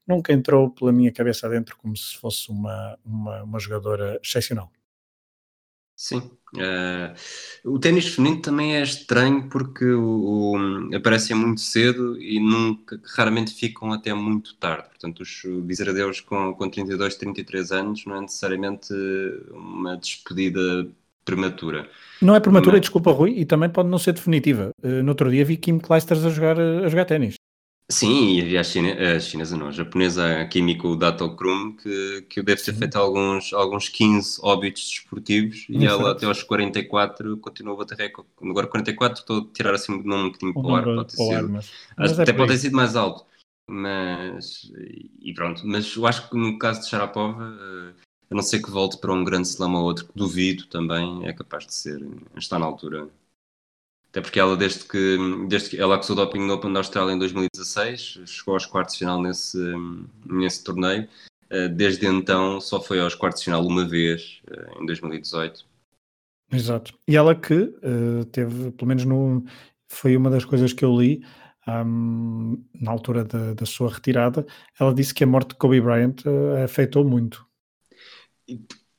nunca 0.05 0.33
entrou 0.33 0.71
pela 0.71 0.91
minha 0.91 1.13
cabeça 1.13 1.49
dentro 1.49 1.77
como 1.77 1.97
se 1.97 2.17
fosse 2.19 2.51
uma, 2.51 2.99
uma, 3.05 3.45
uma 3.45 3.59
jogadora 3.61 4.19
excepcional. 4.25 4.73
Sim. 5.95 6.38
Uh, 6.55 7.75
o 7.75 7.79
ténis 7.79 8.15
feminino 8.15 8.41
também 8.41 8.77
é 8.77 8.83
estranho 8.83 9.49
porque 9.49 9.85
o, 9.85 10.57
o, 10.57 10.97
aparecem 10.97 11.37
muito 11.37 11.61
cedo 11.61 12.21
e 12.21 12.41
nunca, 12.41 12.99
raramente 13.17 13.53
ficam 13.55 13.93
até 13.93 14.15
muito 14.15 14.55
tarde. 14.55 14.89
Portanto, 14.89 15.21
os, 15.21 15.43
dizer 15.67 15.91
adeus 15.91 16.21
com, 16.21 16.55
com 16.55 16.71
32, 16.71 17.17
33 17.17 17.73
anos 17.73 18.05
não 18.07 18.17
é 18.17 18.21
necessariamente 18.23 18.93
uma 19.51 19.97
despedida 19.97 20.89
prematura. 21.25 21.89
Não 22.23 22.35
é 22.35 22.41
prematura, 22.41 22.77
Mas... 22.77 22.81
desculpa, 22.81 23.13
Rui, 23.13 23.35
e 23.37 23.45
também 23.45 23.69
pode 23.69 23.89
não 23.89 23.99
ser 23.99 24.13
definitiva. 24.13 24.71
Uh, 24.83 25.03
no 25.03 25.11
outro 25.11 25.31
dia 25.31 25.45
vi 25.45 25.57
Kim 25.57 25.79
Kleisters 25.79 26.25
a 26.25 26.31
jogar, 26.31 26.59
a 26.59 26.89
jogar 26.89 27.05
ténis. 27.05 27.38
Sim, 27.91 28.35
e 28.35 28.43
havia 28.43 28.61
a, 28.61 28.65
China, 28.65 29.17
a 29.17 29.19
chinesa 29.19 29.57
não, 29.57 29.69
a 29.69 29.73
japonesa 29.73 30.43
a 30.43 30.47
Kimiko 30.47 30.95
Datokrum, 30.95 31.73
que, 31.73 32.27
que 32.29 32.43
deve 32.43 32.63
ter 32.63 32.75
Sim. 32.75 32.81
feito 32.81 32.97
alguns, 32.97 33.51
alguns 33.55 33.89
15 33.89 34.39
óbitos 34.43 34.83
desportivos 34.91 35.65
e 35.71 35.87
ela 35.87 36.13
até 36.13 36.27
aos 36.27 36.43
44 36.43 37.39
continua 37.39 37.73
a 37.73 37.77
bater 37.79 37.97
recorde. 37.97 38.29
Agora 38.43 38.67
44 38.67 39.21
estou 39.21 39.39
a 39.39 39.55
tirar 39.55 39.75
assim 39.75 39.93
um 39.93 40.03
bocadinho 40.03 40.53
para 40.53 40.63
o 40.63 40.75
ar, 40.75 40.85
pode 40.85 41.09
ter 41.09 41.17
sido, 41.17 41.49
mas, 41.49 41.73
mas 41.97 42.21
até 42.21 42.31
é 42.31 42.35
pode 42.35 42.53
ter 42.53 42.59
sido 42.59 42.77
mais 42.77 42.95
alto. 42.95 43.25
Mas, 43.71 44.71
e 45.21 45.33
pronto, 45.33 45.63
mas 45.65 45.97
eu 45.97 46.07
acho 46.07 46.29
que 46.29 46.37
no 46.37 46.59
caso 46.59 46.81
de 46.81 46.89
Sharapova, 46.89 47.55
eh, 47.59 47.93
a 48.31 48.35
não 48.35 48.43
ser 48.43 48.63
que 48.63 48.71
volte 48.71 48.99
para 48.99 49.13
um 49.13 49.25
grande 49.25 49.49
slam 49.49 49.75
ou 49.75 49.85
outro, 49.85 50.07
que 50.07 50.13
duvido 50.15 50.67
também, 50.67 51.27
é 51.27 51.33
capaz 51.33 51.67
de 51.67 51.75
ser, 51.75 52.07
está 52.37 52.59
na 52.59 52.67
altura 52.67 53.09
até 54.11 54.21
porque 54.21 54.41
ela, 54.41 54.57
desde 54.57 54.85
que, 54.85 55.19
desde 55.49 55.71
que 55.71 55.81
ela 55.81 55.97
acusou 55.97 56.17
doping 56.17 56.41
no 56.41 56.55
Open 56.55 56.73
da 56.73 56.81
Austrália 56.81 57.13
em 57.13 57.19
2016, 57.19 58.21
chegou 58.27 58.55
aos 58.55 58.65
quartos 58.65 58.95
de 58.95 59.01
final 59.01 59.21
nesse, 59.21 59.59
nesse 60.27 60.65
torneio. 60.65 61.07
Eh, 61.51 61.69
desde 61.69 62.07
então 62.07 62.61
só 62.61 62.81
foi 62.81 63.01
aos 63.01 63.15
quartos 63.15 63.41
de 63.41 63.47
final 63.47 63.65
uma 63.67 63.87
vez, 63.87 64.41
eh, 64.51 64.81
em 64.81 64.87
2018. 64.87 65.67
Exato. 66.51 66.99
E 67.07 67.17
ela 67.17 67.35
que 67.35 67.55
uh, 67.55 68.25
teve, 68.33 68.71
pelo 68.73 68.89
menos 68.89 69.05
no, 69.05 69.45
foi 69.87 70.17
uma 70.17 70.31
das 70.31 70.47
coisas 70.47 70.73
que 70.73 70.83
eu 70.83 70.99
li 70.99 71.23
um, 71.67 72.65
na 72.75 72.91
altura 72.91 73.25
da, 73.25 73.53
da, 73.53 73.67
sua 73.67 73.91
retirada, 73.91 74.47
ela 74.81 74.95
disse 74.95 75.13
que 75.13 75.23
a 75.23 75.27
morte 75.27 75.51
de 75.51 75.57
Kobe 75.57 75.81
Bryant 75.81 76.25
uh, 76.25 76.65
afetou 76.65 77.05
muito. 77.05 77.47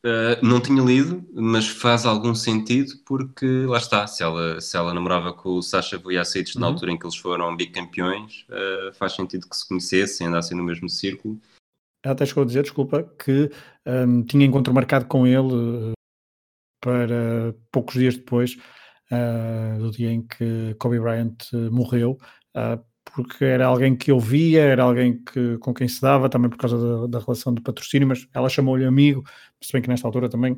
Uh, 0.05 0.39
não 0.41 0.61
tinha 0.61 0.81
lido, 0.81 1.27
mas 1.33 1.67
faz 1.67 2.05
algum 2.05 2.33
sentido 2.33 2.93
porque 3.05 3.45
lá 3.65 3.77
está, 3.77 4.07
se 4.07 4.23
ela, 4.23 4.61
se 4.61 4.77
ela 4.77 4.93
namorava 4.93 5.33
com 5.33 5.49
o 5.49 5.61
Sasha 5.61 5.97
Vujacic 5.97 6.55
uhum. 6.55 6.61
na 6.61 6.67
altura 6.67 6.93
em 6.93 6.97
que 6.97 7.05
eles 7.05 7.17
foram 7.17 7.53
bicampeões, 7.53 8.45
uh, 8.49 8.93
faz 8.93 9.13
sentido 9.13 9.49
que 9.49 9.57
se 9.57 9.67
conhecessem, 9.67 10.27
andassem 10.27 10.55
no 10.55 10.63
mesmo 10.63 10.89
círculo. 10.89 11.37
Ela 12.01 12.13
até 12.13 12.25
chegou 12.25 12.43
a 12.43 12.45
dizer, 12.45 12.63
desculpa, 12.63 13.03
que 13.21 13.51
um, 13.85 14.23
tinha 14.23 14.45
encontro 14.45 14.73
marcado 14.73 15.05
com 15.05 15.27
ele 15.27 15.53
uh, 15.53 15.91
para 16.81 17.53
poucos 17.69 17.95
dias 17.95 18.15
depois 18.15 18.55
do 19.79 19.89
dia 19.89 20.11
em 20.11 20.21
que 20.21 20.75
Kobe 20.77 20.99
Bryant 20.99 21.35
morreu, 21.71 22.15
porque 23.13 23.43
era 23.43 23.65
alguém 23.65 23.95
que 23.95 24.11
eu 24.11 24.19
via, 24.19 24.61
era 24.61 24.83
alguém 24.83 25.21
que, 25.23 25.57
com 25.57 25.73
quem 25.73 25.87
se 25.87 26.01
dava, 26.01 26.29
também 26.29 26.49
por 26.49 26.57
causa 26.57 26.77
da, 26.77 27.07
da 27.07 27.19
relação 27.25 27.53
de 27.53 27.61
patrocínio, 27.61 28.07
mas 28.07 28.27
ela 28.33 28.49
chamou-lhe 28.49 28.85
amigo, 28.85 29.23
se 29.61 29.71
bem 29.73 29.81
que 29.81 29.89
nesta 29.89 30.07
altura 30.07 30.29
também, 30.29 30.55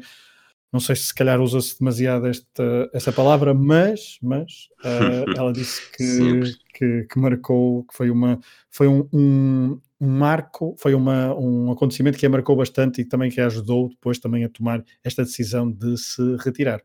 não 0.72 0.80
sei 0.80 0.96
se 0.96 1.04
se 1.04 1.14
calhar 1.14 1.40
usa-se 1.42 1.78
demasiado 1.78 2.28
esta, 2.28 2.90
essa 2.94 3.12
palavra, 3.12 3.54
mas, 3.54 4.18
mas 4.22 4.70
uh, 4.84 5.32
ela 5.38 5.52
disse 5.52 5.82
que, 5.92 6.42
que, 6.74 7.08
que, 7.12 7.20
marcou, 7.20 7.84
que 7.84 7.96
foi, 7.96 8.10
uma, 8.10 8.40
foi 8.70 8.88
um, 8.88 9.08
um, 9.12 9.80
um, 10.00 10.08
marco, 10.08 10.76
foi 10.80 10.94
uma, 10.94 11.36
um 11.36 11.72
acontecimento 11.72 12.18
que 12.18 12.26
a 12.26 12.30
marcou 12.30 12.56
bastante 12.56 13.02
e 13.02 13.06
também 13.06 13.30
que 13.30 13.42
a 13.42 13.48
ajudou 13.48 13.90
depois 13.90 14.18
também 14.18 14.46
a 14.46 14.50
tomar 14.50 14.84
esta 15.04 15.24
decisão 15.24 15.70
de 15.70 15.98
se 15.98 16.38
retirar. 16.38 16.82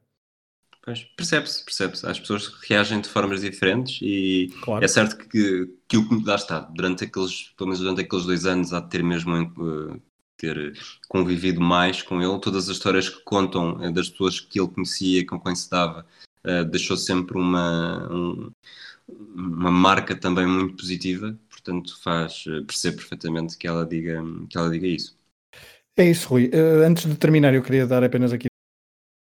Percebe-se, 1.17 1.65
percebe-se. 1.65 2.07
As 2.07 2.21
pessoas 2.21 2.47
reagem 2.69 3.01
de 3.01 3.09
formas 3.09 3.41
diferentes 3.41 3.99
e 4.01 4.49
claro. 4.63 4.85
é 4.85 4.89
certo 4.89 5.17
que, 5.17 5.69
que 5.89 5.97
o 5.97 6.09
que 6.09 6.25
lá 6.25 6.37
está, 6.37 6.61
durante 6.61 7.05
aqueles, 7.05 7.53
pelo 7.57 7.69
menos 7.69 7.81
durante 7.81 8.03
aqueles 8.03 8.25
dois 8.25 8.47
anos, 8.47 8.73
há 8.73 8.81
de 8.81 8.89
ter 8.89 9.03
mesmo 9.03 9.35
uh, 9.35 10.01
ter 10.37 10.79
convivido 11.09 11.61
mais 11.61 12.03
com 12.03 12.23
ele, 12.23 12.39
todas 12.41 12.69
as 12.69 12.77
histórias 12.77 13.09
que 13.09 13.21
contam 13.25 13.77
uh, 13.77 13.93
das 13.93 14.09
pessoas 14.09 14.39
que 14.39 14.61
ele 14.61 14.69
conhecia, 14.69 15.27
com 15.27 15.41
quem 15.41 15.57
se 15.57 15.69
dava, 15.69 16.07
uh, 16.45 16.65
deixou 16.65 16.97
sempre 16.97 17.37
uma, 17.37 18.09
um, 18.13 18.53
uma 19.09 19.73
marca 19.73 20.15
também 20.15 20.47
muito 20.47 20.77
positiva, 20.77 21.37
portanto 21.51 22.01
faz 22.01 22.45
perceber 22.67 22.97
perfeitamente 22.97 23.59
que 23.59 23.67
ela 23.67 23.85
diga, 23.85 24.23
que 24.49 24.57
ela 24.57 24.71
diga 24.71 24.87
isso. 24.87 25.17
É 25.97 26.11
isso, 26.11 26.29
Rui. 26.29 26.51
antes 26.87 27.07
de 27.07 27.17
terminar, 27.17 27.55
eu 27.55 27.63
queria 27.63 27.87
dar 27.87 28.05
apenas 28.05 28.31
aqui 28.31 28.47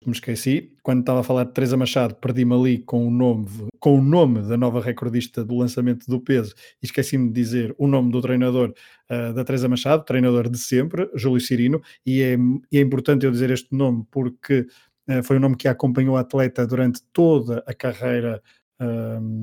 me 0.06 0.12
esqueci. 0.12 0.72
Quando 0.82 1.00
estava 1.00 1.20
a 1.20 1.22
falar 1.22 1.44
de 1.44 1.52
Teresa 1.52 1.76
Machado, 1.76 2.14
perdi-me 2.14 2.54
ali 2.54 2.78
com 2.78 3.06
o, 3.06 3.10
nome, 3.10 3.46
com 3.78 3.98
o 3.98 4.02
nome 4.02 4.42
da 4.42 4.56
nova 4.56 4.80
recordista 4.80 5.44
do 5.44 5.56
lançamento 5.56 6.06
do 6.06 6.20
peso 6.20 6.54
e 6.82 6.86
esqueci-me 6.86 7.28
de 7.28 7.34
dizer 7.34 7.74
o 7.78 7.86
nome 7.86 8.10
do 8.10 8.20
treinador 8.20 8.72
uh, 9.10 9.32
da 9.34 9.44
Teresa 9.44 9.68
Machado, 9.68 10.04
treinador 10.04 10.48
de 10.48 10.58
sempre, 10.58 11.10
Júlio 11.14 11.40
Cirino, 11.40 11.80
e 12.06 12.22
é, 12.22 12.36
e 12.70 12.78
é 12.78 12.80
importante 12.80 13.26
eu 13.26 13.30
dizer 13.30 13.50
este 13.50 13.74
nome 13.74 14.04
porque 14.10 14.66
uh, 15.08 15.22
foi 15.22 15.36
o 15.36 15.40
nome 15.40 15.56
que 15.56 15.68
acompanhou 15.68 16.16
a 16.16 16.20
atleta 16.20 16.66
durante 16.66 17.02
toda 17.12 17.62
a 17.66 17.74
carreira 17.74 18.42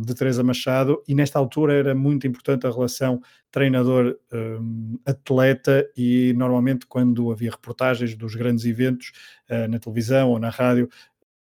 de 0.02 0.15
Teresa 0.15 0.43
Machado, 0.43 1.04
e 1.06 1.13
nesta 1.13 1.38
altura 1.38 1.74
era 1.74 1.93
muito 1.93 2.26
importante 2.26 2.65
a 2.65 2.71
relação 2.71 3.21
treinador-atleta, 3.52 5.86
e 5.95 6.34
normalmente 6.38 6.88
quando 6.88 7.30
havia 7.32 7.52
reportagens 7.52 8.15
dos 8.15 8.34
grandes 8.34 8.65
eventos 8.65 9.12
uh, 9.50 9.67
na 9.67 9.78
televisão 9.78 10.30
ou 10.30 10.39
na 10.39 10.50
rádio, 10.50 10.88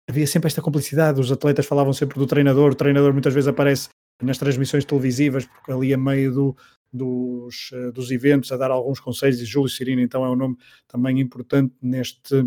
havia 0.08 0.26
sempre 0.26 0.48
esta 0.48 0.60
complicidade, 0.60 1.20
os 1.20 1.30
atletas 1.30 1.66
falavam 1.66 1.92
sempre 1.92 2.18
do 2.18 2.26
treinador, 2.26 2.72
o 2.72 2.74
treinador 2.74 3.12
muitas 3.12 3.32
vezes 3.32 3.46
aparece 3.46 3.90
nas 4.20 4.38
transmissões 4.38 4.84
televisivas, 4.84 5.46
porque 5.46 5.70
ali 5.70 5.94
a 5.94 5.98
meio 5.98 6.32
do, 6.32 6.56
dos, 6.92 7.70
uh, 7.72 7.92
dos 7.92 8.10
eventos 8.10 8.50
a 8.50 8.56
dar 8.56 8.72
alguns 8.72 8.98
conselhos, 8.98 9.40
e 9.40 9.44
Júlio 9.44 9.68
Cirino 9.68 10.00
então 10.00 10.24
é 10.24 10.30
um 10.30 10.36
nome 10.36 10.56
também 10.88 11.20
importante 11.20 11.72
neste 11.80 12.44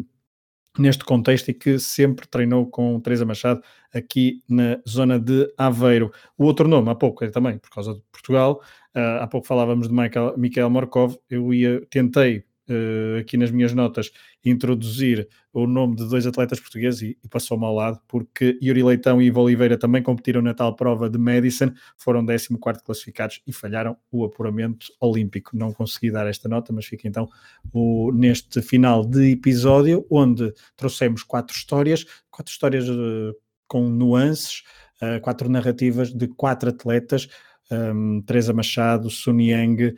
neste 0.80 1.04
contexto 1.04 1.50
e 1.50 1.54
que 1.54 1.80
sempre 1.80 2.28
treinou 2.28 2.68
com 2.68 3.00
Teresa 3.00 3.26
Machado 3.26 3.62
aqui 3.94 4.42
na 4.50 4.80
zona 4.88 5.20
de 5.20 5.52
Aveiro. 5.58 6.12
O 6.38 6.46
outro 6.46 6.68
nome, 6.68 6.90
há 6.90 6.96
pouco, 6.96 7.24
é 7.24 7.30
também 7.30 7.58
por 7.58 7.70
causa 7.70 7.94
de 7.94 8.02
Portugal, 8.12 8.62
uh, 8.96 9.22
há 9.22 9.28
pouco 9.28 9.48
falávamos 9.48 9.88
de 9.88 9.94
Michael, 9.94 10.38
Michael 10.38 10.70
Morkov, 10.70 11.16
eu 11.30 11.54
ia, 11.54 11.86
tentei 11.90 12.44
uh, 12.70 13.20
aqui 13.20 13.38
nas 13.38 13.52
minhas 13.52 13.74
notas 13.74 14.12
introduzir 14.44 15.28
o 15.52 15.66
nome 15.66 15.96
de 15.96 16.08
dois 16.08 16.28
atletas 16.28 16.60
portugueses 16.60 17.02
e, 17.02 17.18
e 17.24 17.28
passou-me 17.28 17.66
ao 17.66 17.74
lado, 17.74 18.00
porque 18.08 18.58
Yuri 18.62 18.84
Leitão 18.84 19.22
e 19.22 19.26
Ivo 19.26 19.42
Oliveira 19.42 19.78
também 19.78 20.04
competiram 20.04 20.42
na 20.42 20.54
tal 20.54 20.76
prova 20.76 21.10
de 21.10 21.18
Madison, 21.18 21.72
foram 21.98 22.26
14 22.26 22.84
classificados 22.84 23.42
e 23.48 23.52
falharam 23.52 23.98
o 24.12 24.24
apuramento 24.24 24.88
olímpico. 25.00 25.58
Não 25.58 25.74
consegui 25.74 26.12
dar 26.12 26.28
esta 26.28 26.48
nota, 26.48 26.72
mas 26.72 26.86
fica 26.86 27.08
então 27.08 27.28
o, 27.74 28.12
neste 28.14 28.62
final 28.62 29.04
de 29.04 29.32
episódio, 29.32 30.06
onde 30.10 30.54
trouxemos 30.76 31.24
quatro 31.24 31.56
histórias, 31.56 32.06
quatro 32.30 32.52
histórias 32.52 32.88
uh, 32.88 33.36
com 33.68 33.90
nuances, 33.90 34.64
uh, 35.02 35.20
quatro 35.22 35.50
narrativas 35.50 36.14
de 36.14 36.28
quatro 36.28 36.70
atletas, 36.70 37.28
um, 37.72 38.22
Teresa 38.22 38.54
Machado, 38.54 39.10
Sun 39.10 39.40
Yang, 39.40 39.96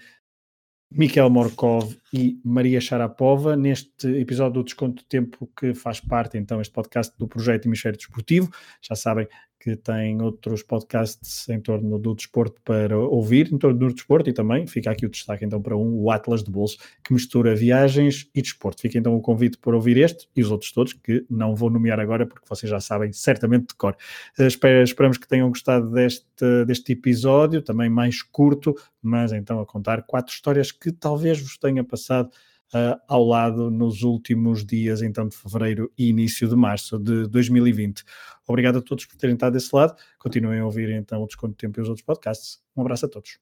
Miquel 0.92 1.30
Morkov 1.30 1.96
e 2.12 2.40
Maria 2.44 2.82
Sharapova, 2.82 3.56
neste 3.56 4.08
episódio 4.20 4.56
do 4.56 4.64
Desconto 4.64 5.04
de 5.04 5.08
Tempo 5.08 5.48
que 5.56 5.74
faz 5.74 6.00
parte, 6.00 6.38
então, 6.38 6.60
este 6.60 6.74
podcast 6.74 7.14
do 7.18 7.28
Projeto 7.28 7.68
Hemisfério 7.68 7.98
Desportivo. 7.98 8.50
Já 8.82 8.96
sabem, 8.96 9.28
que 9.60 9.76
tem 9.76 10.22
outros 10.22 10.64
podcasts 10.64 11.50
em 11.50 11.60
torno 11.60 12.00
do 12.00 12.16
desporto 12.16 12.62
para 12.64 12.98
ouvir, 12.98 13.52
em 13.52 13.58
torno 13.58 13.78
do 13.78 13.94
desporto, 13.94 14.30
e 14.30 14.34
também 14.34 14.66
fica 14.66 14.90
aqui 14.90 15.06
o 15.06 15.10
destaque 15.10 15.44
então 15.44 15.62
para 15.62 15.76
um, 15.76 16.02
o 16.02 16.10
Atlas 16.10 16.44
de 16.44 16.50
Bolso, 16.50 16.78
que 17.04 17.14
mistura 17.14 17.54
viagens 17.54 18.30
e 18.34 18.42
desporto. 18.42 18.82
Fica 18.82 18.98
então 18.98 19.16
o 19.16 19.22
convite 19.22 19.58
para 19.58 19.76
ouvir 19.76 19.98
este 19.98 20.30
e 20.36 20.42
os 20.42 20.50
outros 20.50 20.72
todos, 20.72 20.94
que 20.94 21.26
não 21.30 21.56
vou 21.56 21.70
nomear 21.70 22.00
agora, 22.00 22.26
porque 22.26 22.46
vocês 22.48 22.70
já 22.70 22.80
sabem 22.80 23.12
certamente 23.12 23.68
de 23.68 23.76
cor. 23.76 23.98
Uh, 24.40 24.84
esperamos 24.84 25.18
que 25.18 25.28
tenham 25.28 25.50
gostado 25.50 25.92
deste, 25.92 26.26
deste 26.66 26.94
episódio, 26.94 27.62
também 27.62 27.90
mais 27.90 28.22
curto, 28.22 28.74
mas 29.02 29.34
então 29.34 29.60
a 29.60 29.66
contar 29.66 30.04
quatro 30.04 30.34
histórias 30.34 30.72
que 30.72 30.92
talvez 30.92 31.42
vos 31.42 31.58
tenha 31.58 31.84
passado 31.84 32.30
uh, 32.74 33.00
ao 33.08 33.26
lado 33.26 33.70
nos 33.70 34.04
últimos 34.04 34.66
dias, 34.66 35.02
então, 35.02 35.28
de 35.28 35.36
fevereiro 35.36 35.92
e 35.98 36.10
início 36.10 36.48
de 36.48 36.56
março 36.56 36.98
de 36.98 37.28
2020. 37.28 38.04
Obrigado 38.50 38.80
a 38.80 38.82
todos 38.82 39.06
por 39.06 39.16
terem 39.16 39.36
estado 39.36 39.54
desse 39.54 39.74
lado. 39.76 39.96
Continuem 40.18 40.60
a 40.60 40.66
ouvir, 40.66 40.90
então, 40.90 41.22
o 41.22 41.28
Desconto 41.28 41.56
Tempo 41.56 41.80
e 41.80 41.82
os 41.84 41.88
outros 41.88 42.06
podcasts. 42.06 42.60
Um 42.76 42.82
abraço 42.82 43.06
a 43.06 43.10
todos. 43.10 43.40